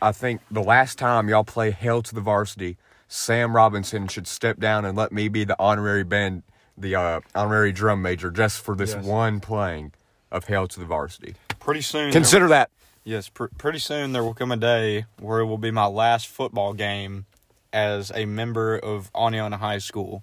I 0.00 0.12
think 0.12 0.42
the 0.48 0.62
last 0.62 0.96
time 0.96 1.28
y'all 1.28 1.42
play 1.42 1.72
Hell 1.72 2.02
to 2.02 2.14
the 2.14 2.20
Varsity, 2.20 2.76
Sam 3.08 3.54
Robinson 3.54 4.08
should 4.08 4.26
step 4.26 4.58
down 4.58 4.84
and 4.84 4.96
let 4.96 5.12
me 5.12 5.28
be 5.28 5.44
the 5.44 5.56
honorary 5.58 6.04
band, 6.04 6.42
the 6.76 6.94
uh, 6.94 7.20
honorary 7.34 7.72
drum 7.72 8.02
major, 8.02 8.30
just 8.30 8.60
for 8.62 8.74
this 8.74 8.94
Yes. 8.94 9.04
one 9.04 9.40
playing 9.40 9.92
of 10.32 10.44
Hell 10.46 10.66
to 10.68 10.80
the 10.80 10.86
Varsity. 10.86 11.34
Pretty 11.60 11.80
soon, 11.82 12.10
Consider 12.12 12.48
that. 12.48 12.70
yes, 13.04 13.28
pr- 13.28 13.46
pretty 13.58 13.78
soon 13.78 14.12
there 14.12 14.22
will 14.24 14.34
come 14.34 14.50
a 14.52 14.56
day 14.56 15.04
where 15.20 15.40
it 15.40 15.46
will 15.46 15.58
be 15.58 15.70
my 15.70 15.86
last 15.86 16.26
football 16.26 16.72
game 16.72 17.26
as 17.72 18.10
a 18.14 18.24
member 18.24 18.76
of 18.76 19.12
Oneonta 19.12 19.58
High 19.58 19.78
School, 19.78 20.22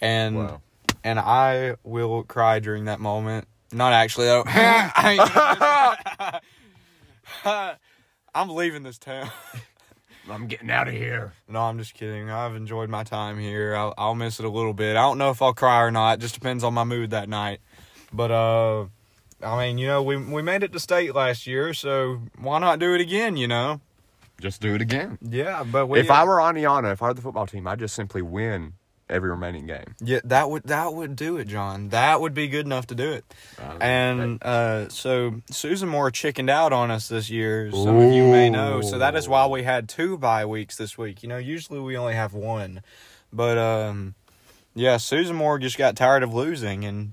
and 0.00 0.36
Wow. 0.36 0.60
and 1.02 1.18
I 1.20 1.74
will 1.84 2.22
cry 2.24 2.58
during 2.60 2.84
that 2.86 3.00
moment. 3.00 3.46
Not 3.72 3.92
actually 3.92 4.26
though. 4.26 4.44
I'm 8.34 8.48
leaving 8.50 8.82
this 8.82 8.98
town. 8.98 9.30
I'm 10.30 10.46
getting 10.46 10.70
out 10.70 10.88
of 10.88 10.94
here. 10.94 11.32
No, 11.48 11.60
I'm 11.60 11.78
just 11.78 11.94
kidding. 11.94 12.30
I've 12.30 12.54
enjoyed 12.54 12.88
my 12.88 13.04
time 13.04 13.38
here. 13.38 13.74
I'll, 13.76 13.94
I'll 13.98 14.14
miss 14.14 14.38
it 14.40 14.46
a 14.46 14.48
little 14.48 14.72
bit. 14.72 14.96
I 14.96 15.02
don't 15.02 15.18
know 15.18 15.30
if 15.30 15.42
I'll 15.42 15.54
cry 15.54 15.82
or 15.82 15.90
not. 15.90 16.18
Just 16.18 16.34
depends 16.34 16.64
on 16.64 16.74
my 16.74 16.84
mood 16.84 17.10
that 17.10 17.28
night. 17.28 17.60
But 18.12 18.30
uh, 18.30 18.86
I 19.42 19.66
mean, 19.66 19.78
you 19.78 19.86
know, 19.86 20.02
we 20.02 20.16
we 20.16 20.42
made 20.42 20.62
it 20.62 20.72
to 20.72 20.80
state 20.80 21.14
last 21.14 21.46
year, 21.46 21.74
so 21.74 22.22
why 22.38 22.58
not 22.58 22.78
do 22.78 22.94
it 22.94 23.00
again? 23.00 23.36
You 23.36 23.48
know? 23.48 23.80
Just 24.40 24.60
do 24.60 24.74
it 24.74 24.80
again. 24.82 25.18
Yeah, 25.22 25.62
but 25.64 25.86
we, 25.86 26.00
If 26.00 26.10
I 26.10 26.24
were 26.24 26.36
Oneonta, 26.36 26.92
if 26.92 27.02
I 27.02 27.08
were 27.08 27.14
the 27.14 27.22
football 27.22 27.46
team, 27.46 27.66
I'd 27.66 27.78
just 27.78 27.94
simply 27.94 28.20
win 28.20 28.74
every 29.08 29.30
remaining 29.30 29.66
game. 29.66 29.94
Yeah, 30.00 30.20
that 30.24 30.50
would 30.50 30.64
that 30.64 30.92
would 30.94 31.16
do 31.16 31.36
it, 31.36 31.48
John. 31.48 31.90
That 31.90 32.20
would 32.20 32.34
be 32.34 32.48
good 32.48 32.66
enough 32.66 32.86
to 32.88 32.94
do 32.94 33.12
it. 33.12 33.24
And 33.80 34.42
uh, 34.42 34.88
so 34.88 35.42
Susan 35.50 35.88
Moore 35.88 36.10
chickened 36.10 36.50
out 36.50 36.72
on 36.72 36.90
us 36.90 37.08
this 37.08 37.30
year. 37.30 37.70
Some 37.70 37.96
of 37.96 38.12
you 38.12 38.24
may 38.24 38.50
know. 38.50 38.80
So 38.80 38.98
that 38.98 39.14
is 39.14 39.28
why 39.28 39.46
we 39.46 39.62
had 39.62 39.88
two 39.88 40.16
bye 40.18 40.46
weeks 40.46 40.76
this 40.76 40.96
week. 40.96 41.22
You 41.22 41.28
know, 41.28 41.38
usually 41.38 41.80
we 41.80 41.96
only 41.96 42.14
have 42.14 42.34
one, 42.34 42.80
but 43.32 43.58
um, 43.58 44.14
yeah, 44.74 44.96
Susan 44.96 45.36
Moore 45.36 45.58
just 45.58 45.78
got 45.78 45.96
tired 45.96 46.22
of 46.22 46.34
losing, 46.34 46.84
and 46.84 47.12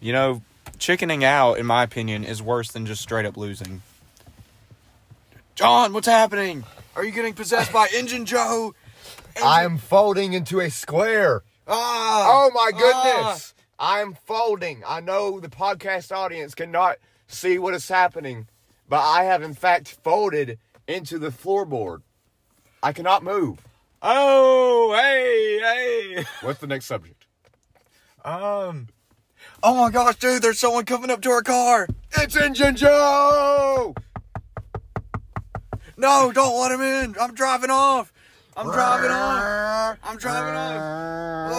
you 0.00 0.12
know, 0.12 0.42
chickening 0.78 1.24
out, 1.24 1.58
in 1.58 1.66
my 1.66 1.82
opinion, 1.82 2.24
is 2.24 2.42
worse 2.42 2.70
than 2.70 2.86
just 2.86 3.02
straight 3.02 3.26
up 3.26 3.36
losing. 3.36 3.82
John, 5.54 5.92
what's 5.92 6.06
happening? 6.06 6.64
Are 6.94 7.04
you 7.04 7.12
getting 7.12 7.34
possessed 7.34 7.72
by 7.72 7.88
Engine 7.94 8.26
Joe? 8.26 8.74
I 9.42 9.64
am 9.64 9.78
folding 9.78 10.32
into 10.32 10.60
a 10.60 10.70
square. 10.70 11.42
Ah! 11.66 12.26
Oh 12.28 12.50
my 12.54 12.70
goodness. 12.72 13.54
I 13.78 14.00
am 14.00 14.14
folding. 14.14 14.82
I 14.86 15.00
know 15.00 15.40
the 15.40 15.48
podcast 15.48 16.14
audience 16.14 16.54
cannot 16.54 16.96
see 17.26 17.58
what 17.58 17.74
is 17.74 17.88
happening, 17.88 18.48
but 18.88 19.00
I 19.00 19.24
have 19.24 19.42
in 19.42 19.54
fact 19.54 19.98
folded 20.02 20.58
into 20.86 21.18
the 21.18 21.28
floorboard. 21.28 22.02
I 22.82 22.92
cannot 22.92 23.24
move. 23.24 23.60
Oh, 24.00 24.94
hey, 24.94 25.58
hey. 25.58 26.24
What's 26.42 26.60
the 26.60 26.66
next 26.66 26.86
subject? 26.86 27.26
Um. 28.24 28.88
Oh 29.62 29.74
my 29.74 29.90
gosh, 29.90 30.16
dude! 30.16 30.42
There's 30.42 30.58
someone 30.58 30.84
coming 30.84 31.10
up 31.10 31.22
to 31.22 31.30
our 31.30 31.42
car. 31.42 31.88
It's 32.12 32.36
Engine 32.36 32.76
Joe! 32.76 33.94
No, 35.96 36.30
don't 36.32 36.60
let 36.60 36.72
him 36.72 36.82
in. 36.82 37.16
I'm 37.20 37.34
driving 37.34 37.70
off. 37.70 38.12
I'm 38.56 38.72
driving 38.72 39.10
on. 39.10 39.98
I'm 40.02 40.16
driving 40.16 40.54
on. 40.54 41.50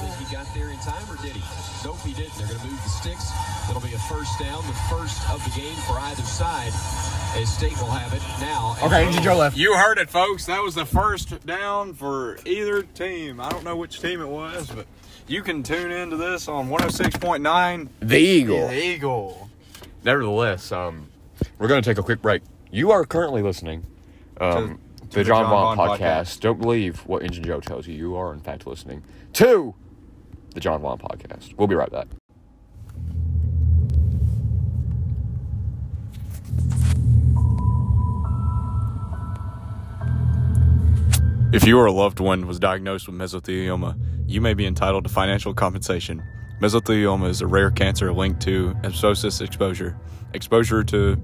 Think 0.00 0.28
he 0.28 0.34
got 0.34 0.52
there 0.52 0.68
in 0.70 0.78
time, 0.78 1.04
or 1.08 1.16
did 1.22 1.36
he? 1.36 1.42
Nope, 1.84 1.96
he 2.04 2.12
didn't. 2.12 2.34
They're 2.36 2.48
going 2.48 2.58
to 2.58 2.66
move 2.66 2.82
the 2.82 2.88
sticks. 2.88 3.30
It'll 3.68 3.80
be 3.80 3.94
a 3.94 3.98
first 4.00 4.36
down, 4.40 4.66
the 4.66 4.72
first 4.90 5.30
of 5.30 5.42
the 5.44 5.50
game 5.60 5.76
for 5.86 5.98
either 6.00 6.22
side. 6.22 6.72
As 7.36 7.54
State 7.54 7.78
will 7.80 7.86
have 7.92 8.12
it 8.12 8.22
now. 8.40 8.74
Okay, 8.82 9.06
Engine 9.06 9.22
Joe 9.22 9.36
left. 9.36 9.56
You 9.56 9.76
heard 9.76 9.98
it, 9.98 10.10
folks. 10.10 10.46
That 10.46 10.60
was 10.60 10.74
the 10.74 10.84
first 10.84 11.46
down 11.46 11.94
for 11.94 12.38
either 12.44 12.82
team. 12.82 13.40
I 13.40 13.48
don't 13.48 13.62
know 13.62 13.76
which 13.76 14.00
team 14.00 14.20
it 14.20 14.28
was, 14.28 14.68
but 14.68 14.86
you 15.28 15.40
can 15.42 15.62
tune 15.62 15.92
into 15.92 16.16
this 16.16 16.48
on 16.48 16.68
106.9 16.68 17.88
The 18.00 18.18
Eagle. 18.18 18.66
The 18.66 18.84
Eagle. 18.84 19.48
Nevertheless, 20.02 20.72
um, 20.72 21.06
we're 21.58 21.68
going 21.68 21.80
to 21.80 21.88
take 21.88 21.98
a 21.98 22.02
quick 22.02 22.20
break. 22.20 22.42
You 22.72 22.90
are 22.90 23.04
currently 23.04 23.42
listening 23.42 23.86
um, 24.40 24.80
To- 25.10 25.16
to, 25.16 25.24
to 25.24 25.24
the 25.24 25.24
John 25.24 25.50
Vaughn, 25.50 25.76
Vaughn 25.76 25.98
podcast. 25.98 25.98
podcast. 25.98 26.40
Don't 26.40 26.60
believe 26.60 27.00
what 27.00 27.22
Engine 27.22 27.42
Joe 27.44 27.60
tells 27.60 27.86
you. 27.86 27.94
You 27.94 28.16
are, 28.16 28.32
in 28.32 28.40
fact, 28.40 28.66
listening 28.66 29.02
to 29.34 29.74
the 30.54 30.60
John 30.60 30.80
Vaughn 30.80 30.98
podcast. 30.98 31.56
We'll 31.56 31.68
be 31.68 31.74
right 31.74 31.90
back. 31.90 32.06
If 41.52 41.66
you 41.66 41.76
or 41.78 41.86
a 41.86 41.92
loved 41.92 42.20
one 42.20 42.46
was 42.46 42.60
diagnosed 42.60 43.08
with 43.08 43.16
mesothelioma, 43.16 43.96
you 44.28 44.40
may 44.40 44.54
be 44.54 44.66
entitled 44.66 45.02
to 45.04 45.10
financial 45.10 45.52
compensation. 45.52 46.22
Mesothelioma 46.60 47.28
is 47.28 47.40
a 47.40 47.46
rare 47.48 47.72
cancer 47.72 48.12
linked 48.12 48.40
to 48.42 48.76
asbestos 48.84 49.40
exposure. 49.40 49.98
Exposure 50.32 50.84
to 50.84 51.20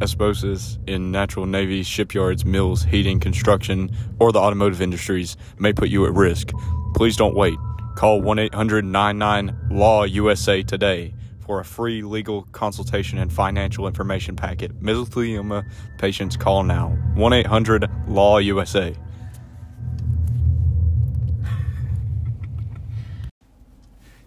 asbestos 0.00 0.78
in 0.86 1.10
natural 1.10 1.46
navy 1.46 1.82
shipyards, 1.82 2.44
mills, 2.44 2.82
heating, 2.82 3.20
construction, 3.20 3.90
or 4.18 4.32
the 4.32 4.38
automotive 4.38 4.80
industries 4.80 5.36
may 5.58 5.72
put 5.72 5.88
you 5.88 6.06
at 6.06 6.12
risk. 6.12 6.52
Please 6.94 7.16
don't 7.16 7.34
wait. 7.34 7.58
Call 7.96 8.20
1 8.22 8.38
800 8.38 8.84
99 8.84 9.56
Law 9.70 10.04
USA 10.04 10.62
today 10.62 11.14
for 11.40 11.60
a 11.60 11.64
free 11.64 12.02
legal 12.02 12.42
consultation 12.52 13.18
and 13.18 13.32
financial 13.32 13.86
information 13.86 14.36
packet. 14.36 14.80
Mesothelioma 14.80 15.68
patients 15.98 16.36
call 16.36 16.62
now. 16.62 16.96
1 17.14 17.32
800 17.32 17.90
Law 18.06 18.38
USA. 18.38 18.94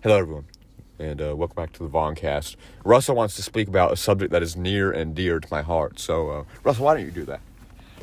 Hello, 0.03 0.17
everyone, 0.17 0.45
and 1.03 1.21
uh, 1.21 1.35
welcome 1.35 1.55
back 1.55 1.73
to 1.73 1.83
the 1.83 1.89
Vaughncast. 1.89 2.55
Russell 2.85 3.15
wants 3.15 3.35
to 3.35 3.43
speak 3.43 3.67
about 3.67 3.91
a 3.91 3.97
subject 3.97 4.31
that 4.31 4.41
is 4.41 4.55
near 4.55 4.91
and 4.91 5.13
dear 5.13 5.39
to 5.39 5.47
my 5.51 5.61
heart. 5.61 5.99
So, 5.99 6.29
uh, 6.29 6.43
Russell, 6.63 6.85
why 6.85 6.95
don't 6.95 7.05
you 7.05 7.11
do 7.11 7.25
that? 7.25 7.41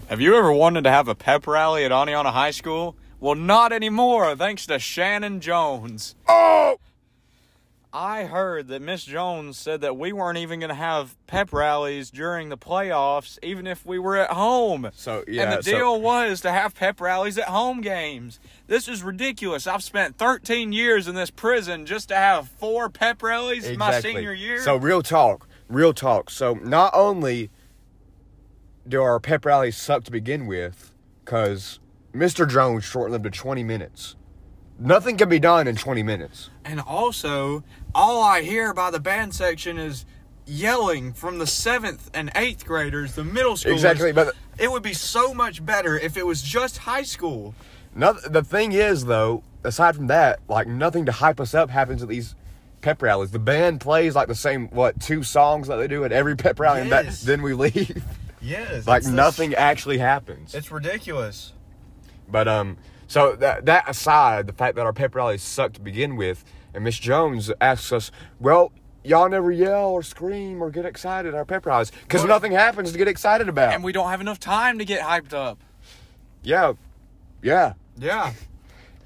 Have 0.09 0.21
you 0.21 0.37
ever 0.37 0.53
wanted 0.53 0.85
to 0.85 0.91
have 0.91 1.09
a 1.09 1.15
pep 1.15 1.47
rally 1.47 1.85
at 1.85 1.91
Oneonta 1.91 2.33
High 2.33 2.51
School? 2.51 2.97
Well, 3.19 3.35
not 3.35 3.73
anymore, 3.73 4.37
thanks 4.37 4.67
to 4.67 4.79
Shannon 4.79 5.41
Jones. 5.41 6.15
Oh! 6.29 6.77
I 7.93 8.25
heard 8.25 8.69
that 8.69 8.81
Miss 8.81 9.05
Jones 9.05 9.59
said 9.59 9.81
that 9.81 9.97
we 9.97 10.13
weren't 10.13 10.39
even 10.39 10.61
going 10.61 10.69
to 10.69 10.77
have 10.77 11.17
pep 11.27 11.53
rallies 11.53 12.11
during 12.11 12.49
the 12.49 12.57
playoffs, 12.57 13.37
even 13.43 13.67
if 13.67 13.85
we 13.85 13.99
were 13.99 14.17
at 14.17 14.31
home. 14.31 14.91
So, 14.95 15.25
yeah, 15.27 15.43
and 15.43 15.59
the 15.59 15.63
so- 15.65 15.71
deal 15.71 16.01
was 16.01 16.41
to 16.43 16.53
have 16.53 16.75
pep 16.75 17.01
rallies 17.01 17.37
at 17.37 17.47
home 17.47 17.81
games. 17.81 18.39
This 18.69 18.87
is 18.87 19.03
ridiculous. 19.03 19.67
I've 19.67 19.83
spent 19.83 20.19
13 20.19 20.73
years 20.73 21.09
in 21.09 21.17
this 21.17 21.31
prison 21.31 21.85
just 21.85 22.09
to 22.11 22.15
have 22.15 22.49
four 22.49 22.89
pep 22.91 23.23
rallies 23.23 23.77
my 23.77 24.01
senior 24.01 24.33
year. 24.33 24.61
So, 24.63 24.77
real 24.77 25.03
talk, 25.03 25.49
real 25.69 25.93
talk. 25.93 26.31
So, 26.31 26.55
not 26.55 26.93
only 26.95 27.51
do 28.87 29.03
our 29.03 29.19
pep 29.19 29.45
rallies 29.45 29.77
suck 29.77 30.05
to 30.05 30.13
begin 30.13 30.47
with, 30.47 30.93
because 31.25 31.81
Mr. 32.15 32.49
Jones 32.49 32.85
shortened 32.85 33.15
them 33.15 33.23
to 33.25 33.31
20 33.31 33.65
minutes. 33.65 34.17
Nothing 34.83 35.19
can 35.19 35.29
be 35.29 35.39
done 35.39 35.69
in 35.69 35.77
20 35.77 36.03
minutes. 36.03 36.49
And 36.65 36.81
also, 36.81 37.63
all 37.95 38.23
I 38.23 38.43
hear 38.43 38.73
by 38.75 38.91
the 38.91 39.01
band 39.01 39.35
section 39.35 39.79
is 39.79 40.05
yelling 40.47 41.13
from 41.13 41.39
the 41.39 41.47
seventh 41.47 42.11
and 42.15 42.31
eighth 42.35 42.67
graders, 42.67 43.15
the 43.15 43.25
middle 43.25 43.55
schoolers. 43.55 43.73
Exactly, 43.73 44.13
but- 44.13 44.35
it 44.59 44.71
would 44.71 44.83
be 44.83 44.93
so 44.93 45.33
much 45.33 45.65
better 45.65 45.99
if 45.99 46.17
it 46.19 46.27
was 46.27 46.43
just 46.43 46.79
high 46.79 47.03
school. 47.03 47.55
No, 47.95 48.13
the 48.13 48.45
thing 48.45 48.73
is, 48.73 49.07
though, 49.07 49.43
aside 49.65 49.97
from 49.97 50.09
that, 50.09 50.41
like 50.49 50.67
nothing 50.67 51.07
to 51.07 51.13
hype 51.13 51.41
us 51.41 51.55
up 51.55 51.71
happens 51.71 52.03
at 52.03 52.09
these 52.09 52.35
pep 52.83 53.01
rallies. 53.03 53.31
The 53.31 53.39
band 53.39 53.81
plays 53.81 54.15
like 54.15 54.29
the 54.29 54.35
same, 54.35 54.69
what, 54.69 55.01
two 55.01 55.23
songs 55.23 55.69
that 55.69 55.77
they 55.77 55.89
do 55.89 56.05
at 56.05 56.13
every 56.13 56.37
pep 56.37 56.61
rally, 56.61 56.83
and 56.83 56.93
that, 56.93 57.07
then 57.25 57.43
we 57.43 57.55
leave. 57.55 58.05
Yes, 58.43 58.87
like 58.87 59.05
nothing 59.05 59.55
actually 59.55 59.99
happens. 59.99 60.55
It's 60.55 60.71
ridiculous. 60.71 61.53
But 62.29 62.49
um, 62.49 62.79
so 63.07 63.37
that 63.37 63.67
that 63.67 63.89
aside, 63.89 64.47
the 64.47 64.53
fact 64.53 64.77
that 64.77 64.87
our 64.87 64.93
pep 64.93 65.15
rallies 65.15 65.43
suck 65.43 65.73
to 65.75 65.81
begin 65.81 66.17
with, 66.17 66.45
and 66.75 66.85
Miss 66.85 66.99
Jones 66.99 67.51
asks 67.61 67.93
us, 67.93 68.11
well. 68.39 68.73
Y'all 69.03 69.31
never 69.31 69.51
yell 69.51 69.87
or 69.93 70.03
scream 70.03 70.63
or 70.63 70.71
get 70.71 70.85
excited 70.85 71.31
at 71.33 71.35
our 71.35 71.47
pep 71.47 71.65
rallies 71.65 71.91
because 72.03 72.23
nothing 72.27 72.53
happens 72.53 72.93
to 72.93 72.99
get 72.99 73.09
excited 73.09 73.49
about. 73.49 73.73
And 73.73 73.83
we 73.83 73.93
don't 73.93 74.11
have 74.11 74.21
enough 74.21 74.39
time 74.39 74.79
to 74.79 74.85
get 74.85 75.01
hyped 75.01 75.33
up. 75.33 75.59
yeah, 76.43 76.75
yeah. 77.43 77.73
Yeah. 77.97 78.35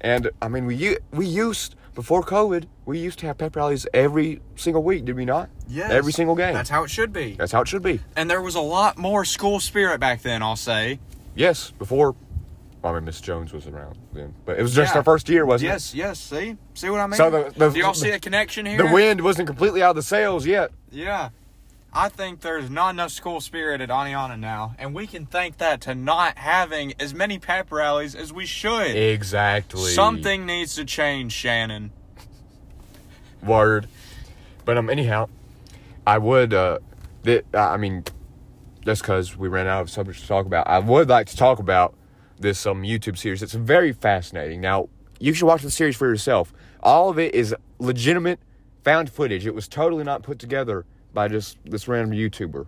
And 0.01 0.31
I 0.41 0.49
mean, 0.49 0.65
we 0.65 0.97
we 1.11 1.25
used 1.25 1.75
before 1.93 2.23
COVID, 2.23 2.65
we 2.85 2.99
used 2.99 3.19
to 3.19 3.25
have 3.27 3.37
pep 3.37 3.55
rallies 3.55 3.87
every 3.93 4.41
single 4.57 4.83
week, 4.83 5.05
did 5.05 5.15
we 5.15 5.23
not? 5.23 5.49
Yes. 5.67 5.91
Every 5.91 6.11
single 6.11 6.35
game. 6.35 6.53
That's 6.53 6.69
how 6.69 6.83
it 6.83 6.89
should 6.89 7.13
be. 7.13 7.35
That's 7.35 7.53
how 7.53 7.61
it 7.61 7.67
should 7.69 7.81
be. 7.81 8.01
And 8.17 8.29
there 8.29 8.41
was 8.41 8.55
a 8.55 8.61
lot 8.61 8.97
more 8.97 9.23
school 9.23 9.61
spirit 9.61 10.01
back 10.01 10.21
then, 10.21 10.43
I'll 10.43 10.57
say. 10.57 10.99
Yes, 11.35 11.71
before. 11.71 12.15
Mean, 12.93 13.05
Miss 13.05 13.19
Jones 13.21 13.51
was 13.53 13.67
around 13.67 13.97
then, 14.13 14.33
but 14.45 14.57
it 14.59 14.61
was 14.61 14.73
just 14.75 14.93
Yeah. 14.93 14.99
our 14.99 15.03
first 15.03 15.27
year, 15.29 15.45
wasn't 15.45 15.69
it? 15.69 15.73
Yes, 15.73 15.93
yes. 15.95 16.19
See? 16.19 16.55
See 16.73 16.89
what 16.89 16.99
I 16.99 17.07
mean? 17.07 17.15
So 17.17 17.29
the- 17.29 17.51
the- 17.57 17.69
Do 17.71 17.79
y'all 17.79 17.93
see 17.93 18.11
a 18.11 18.19
connection 18.19 18.65
here? 18.65 18.77
The 18.77 18.87
wind 18.93 19.21
wasn't 19.21 19.47
completely 19.47 19.81
out 19.81 19.91
of 19.91 19.95
the 19.97 20.03
sails 20.03 20.45
yet. 20.45 20.71
Yeah. 20.91 21.29
I 21.97 22.09
think 22.09 22.41
there's 22.41 22.69
not 22.69 22.89
enough 22.89 23.11
school 23.11 23.39
spirit 23.39 23.79
at 23.79 23.87
Oneonta 23.87 24.37
now, 24.37 24.75
and 24.77 24.93
we 24.93 25.07
can 25.07 25.25
thank 25.25 25.59
that 25.59 25.79
to 25.81 25.95
not 25.95 26.37
having 26.37 26.93
as 26.99 27.13
many 27.13 27.39
pep 27.39 27.71
rallies 27.71 28.13
as 28.15 28.33
we 28.33 28.45
should. 28.45 28.95
Exactly. 28.95 29.91
Something 29.91 30.45
needs 30.45 30.75
to 30.75 30.83
change, 30.83 31.31
Shannon. 31.31 31.91
Word. 33.43 33.87
But 34.65 34.77
um, 34.77 34.89
anyhow, 34.89 35.29
I 36.05 36.17
would. 36.17 36.53
Uh, 36.53 36.79
that 37.23 37.45
I 37.53 37.77
mean, 37.77 38.03
just 38.83 39.01
because 39.01 39.37
we 39.37 39.47
ran 39.47 39.67
out 39.67 39.81
of 39.81 39.89
subjects 39.89 40.21
to 40.21 40.27
talk 40.27 40.45
about, 40.45 40.67
I 40.67 40.79
would 40.79 41.07
like 41.09 41.27
to 41.27 41.37
talk 41.37 41.59
about 41.59 41.93
this 42.39 42.65
um 42.65 42.83
YouTube 42.83 43.17
series. 43.17 43.41
It's 43.41 43.53
very 43.53 43.93
fascinating. 43.93 44.61
Now, 44.61 44.89
you 45.19 45.33
should 45.33 45.45
watch 45.45 45.61
the 45.61 45.71
series 45.71 45.95
for 45.95 46.07
yourself. 46.07 46.53
All 46.81 47.09
of 47.09 47.17
it 47.17 47.33
is 47.33 47.55
legitimate, 47.79 48.39
found 48.83 49.09
footage. 49.09 49.45
It 49.45 49.55
was 49.55 49.67
totally 49.67 50.03
not 50.03 50.23
put 50.23 50.39
together 50.39 50.85
by 51.13 51.27
just 51.27 51.57
this 51.65 51.87
random 51.87 52.17
YouTuber 52.17 52.67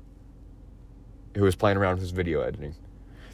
who 1.35 1.43
was 1.43 1.55
playing 1.55 1.77
around 1.77 1.95
with 1.95 2.01
his 2.01 2.11
video 2.11 2.41
editing. 2.41 2.75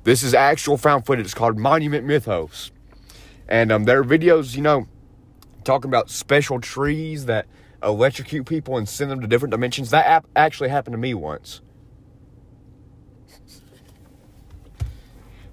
This 0.03 0.23
is 0.23 0.33
actual 0.33 0.77
found 0.77 1.05
footage. 1.05 1.25
It's 1.25 1.33
called 1.33 1.57
Monument 1.57 2.05
Mythos. 2.05 2.71
And 3.47 3.71
um, 3.71 3.85
there 3.85 3.99
are 3.99 4.03
videos, 4.03 4.55
you 4.55 4.61
know, 4.61 4.87
talking 5.63 5.89
about 5.89 6.09
special 6.09 6.59
trees 6.59 7.25
that 7.25 7.45
electrocute 7.81 8.45
people 8.45 8.77
and 8.77 8.87
send 8.87 9.11
them 9.11 9.21
to 9.21 9.27
different 9.27 9.51
dimensions. 9.51 9.91
That 9.91 10.05
app 10.05 10.25
actually 10.35 10.69
happened 10.69 10.93
to 10.93 10.97
me 10.97 11.13
once. 11.13 11.61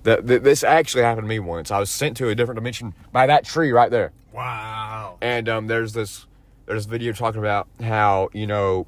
That, 0.02 0.26
that 0.28 0.44
this 0.44 0.64
actually 0.64 1.02
happened 1.02 1.26
to 1.26 1.28
me 1.28 1.40
once. 1.40 1.70
I 1.70 1.78
was 1.78 1.90
sent 1.90 2.16
to 2.18 2.28
a 2.28 2.34
different 2.34 2.56
dimension 2.56 2.94
by 3.12 3.26
that 3.26 3.44
tree 3.44 3.70
right 3.70 3.90
there. 3.90 4.12
Wow. 4.32 5.18
And 5.20 5.48
um, 5.48 5.66
there's 5.66 5.92
this 5.92 6.26
there's 6.66 6.86
this 6.86 6.90
video 6.90 7.12
talking 7.12 7.40
about 7.40 7.68
how 7.82 8.30
you 8.32 8.46
know 8.46 8.86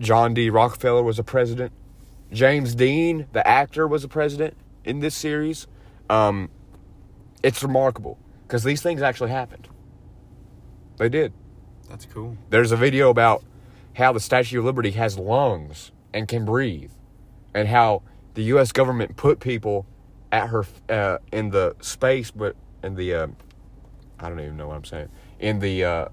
John 0.00 0.34
D. 0.34 0.50
Rockefeller 0.50 1.02
was 1.02 1.18
a 1.18 1.24
president, 1.24 1.72
James 2.32 2.74
Dean, 2.74 3.26
the 3.32 3.46
actor, 3.46 3.86
was 3.86 4.04
a 4.04 4.08
president 4.08 4.56
in 4.84 5.00
this 5.00 5.14
series. 5.14 5.66
Um, 6.10 6.50
it's 7.42 7.62
remarkable 7.62 8.18
because 8.42 8.64
these 8.64 8.82
things 8.82 9.02
actually 9.02 9.30
happened. 9.30 9.68
They 10.98 11.08
did. 11.08 11.32
That's 11.88 12.06
cool. 12.06 12.36
There's 12.50 12.72
a 12.72 12.76
video 12.76 13.10
about 13.10 13.42
how 13.94 14.12
the 14.12 14.20
Statue 14.20 14.58
of 14.58 14.64
Liberty 14.64 14.92
has 14.92 15.18
lungs 15.18 15.92
and 16.12 16.28
can 16.28 16.44
breathe, 16.44 16.90
and 17.54 17.68
how 17.68 18.02
the 18.34 18.42
U.S. 18.44 18.72
government 18.72 19.16
put 19.16 19.40
people 19.40 19.86
at 20.34 20.48
her 20.48 20.66
uh, 20.88 21.18
in 21.30 21.50
the 21.50 21.76
space, 21.80 22.32
but 22.32 22.56
in 22.82 22.96
the 22.96 23.14
uh, 23.14 23.26
I 24.18 24.28
don't 24.28 24.40
even 24.40 24.56
know 24.56 24.66
what 24.68 24.76
I'm 24.76 24.84
saying 24.84 25.08
in 25.38 25.60
the 25.60 25.84
uh, 25.84 26.08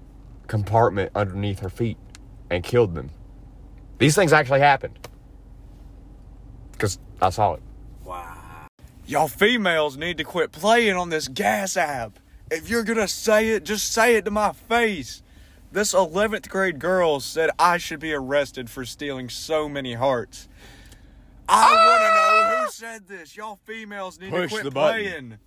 compartment 0.46 1.10
underneath 1.14 1.58
her 1.58 1.68
feet 1.68 1.98
and 2.50 2.62
killed 2.62 2.94
them. 2.94 3.10
These 3.98 4.14
things 4.14 4.32
actually 4.32 4.60
happened 4.60 5.08
because 6.72 6.98
I 7.20 7.30
saw 7.30 7.54
it. 7.54 7.62
Wow. 8.04 8.68
Y'all 9.06 9.28
females 9.28 9.96
need 9.96 10.18
to 10.18 10.24
quit 10.24 10.52
playing 10.52 10.94
on 10.94 11.08
this 11.10 11.26
gas 11.26 11.76
app. 11.76 12.20
If 12.50 12.70
you're 12.70 12.84
gonna 12.84 13.08
say 13.08 13.50
it, 13.50 13.64
just 13.64 13.92
say 13.92 14.14
it 14.14 14.24
to 14.26 14.30
my 14.30 14.52
face. 14.52 15.22
This 15.72 15.94
11th 15.94 16.48
grade 16.48 16.78
girl 16.78 17.18
said 17.18 17.50
I 17.58 17.78
should 17.78 17.98
be 17.98 18.12
arrested 18.12 18.70
for 18.70 18.84
stealing 18.84 19.28
so 19.28 19.68
many 19.68 19.94
hearts. 19.94 20.48
I 21.48 21.74
wanna 21.74 22.14
know 22.14 22.41
who 22.64 22.70
said 22.70 23.06
this. 23.08 23.36
Y'all 23.36 23.58
females 23.64 24.18
need 24.20 24.30
Push 24.30 24.50
to 24.50 24.54
quit 24.56 24.64
the 24.64 24.70
button. 24.70 25.02
playing. 25.02 25.38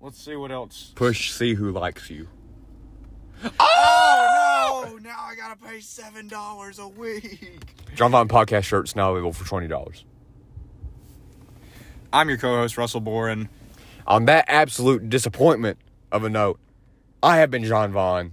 Let's 0.00 0.22
see 0.22 0.36
what 0.36 0.50
else. 0.50 0.92
Push, 0.94 1.32
see 1.32 1.54
who 1.54 1.70
likes 1.72 2.08
you. 2.10 2.28
Oh 3.58 4.84
no! 4.90 4.98
Now 4.98 5.16
I 5.18 5.34
gotta 5.34 5.56
pay 5.56 5.80
seven 5.80 6.28
dollars 6.28 6.78
a 6.78 6.88
week. 6.88 7.74
John 7.94 8.10
Vaughn 8.10 8.28
podcast 8.28 8.64
shirts 8.64 8.94
now 8.94 9.10
available 9.12 9.32
for 9.32 9.46
twenty 9.46 9.66
dollars. 9.68 10.04
I'm 12.12 12.28
your 12.28 12.38
co-host 12.38 12.76
Russell 12.76 13.00
Boren. 13.00 13.48
On 14.06 14.24
that 14.24 14.46
absolute 14.48 15.08
disappointment 15.08 15.78
of 16.10 16.24
a 16.24 16.28
note, 16.28 16.58
I 17.22 17.38
have 17.38 17.50
been 17.50 17.64
John 17.64 17.92
Vaughn. 17.92 18.32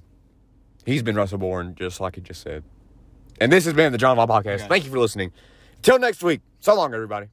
He's 0.85 1.03
been 1.03 1.15
Russell 1.15 1.37
Boren, 1.37 1.75
just 1.75 1.99
like 1.99 2.15
he 2.15 2.21
just 2.21 2.41
said. 2.41 2.63
And 3.39 3.51
this 3.51 3.65
has 3.65 3.73
been 3.73 3.91
the 3.91 3.97
John 3.97 4.15
Vaughn 4.15 4.27
Podcast. 4.27 4.67
Thank 4.67 4.85
you 4.85 4.91
for 4.91 4.99
listening. 4.99 5.31
Till 5.83 5.99
next 5.99 6.23
week. 6.23 6.41
So 6.59 6.73
long, 6.75 6.93
everybody. 6.93 7.27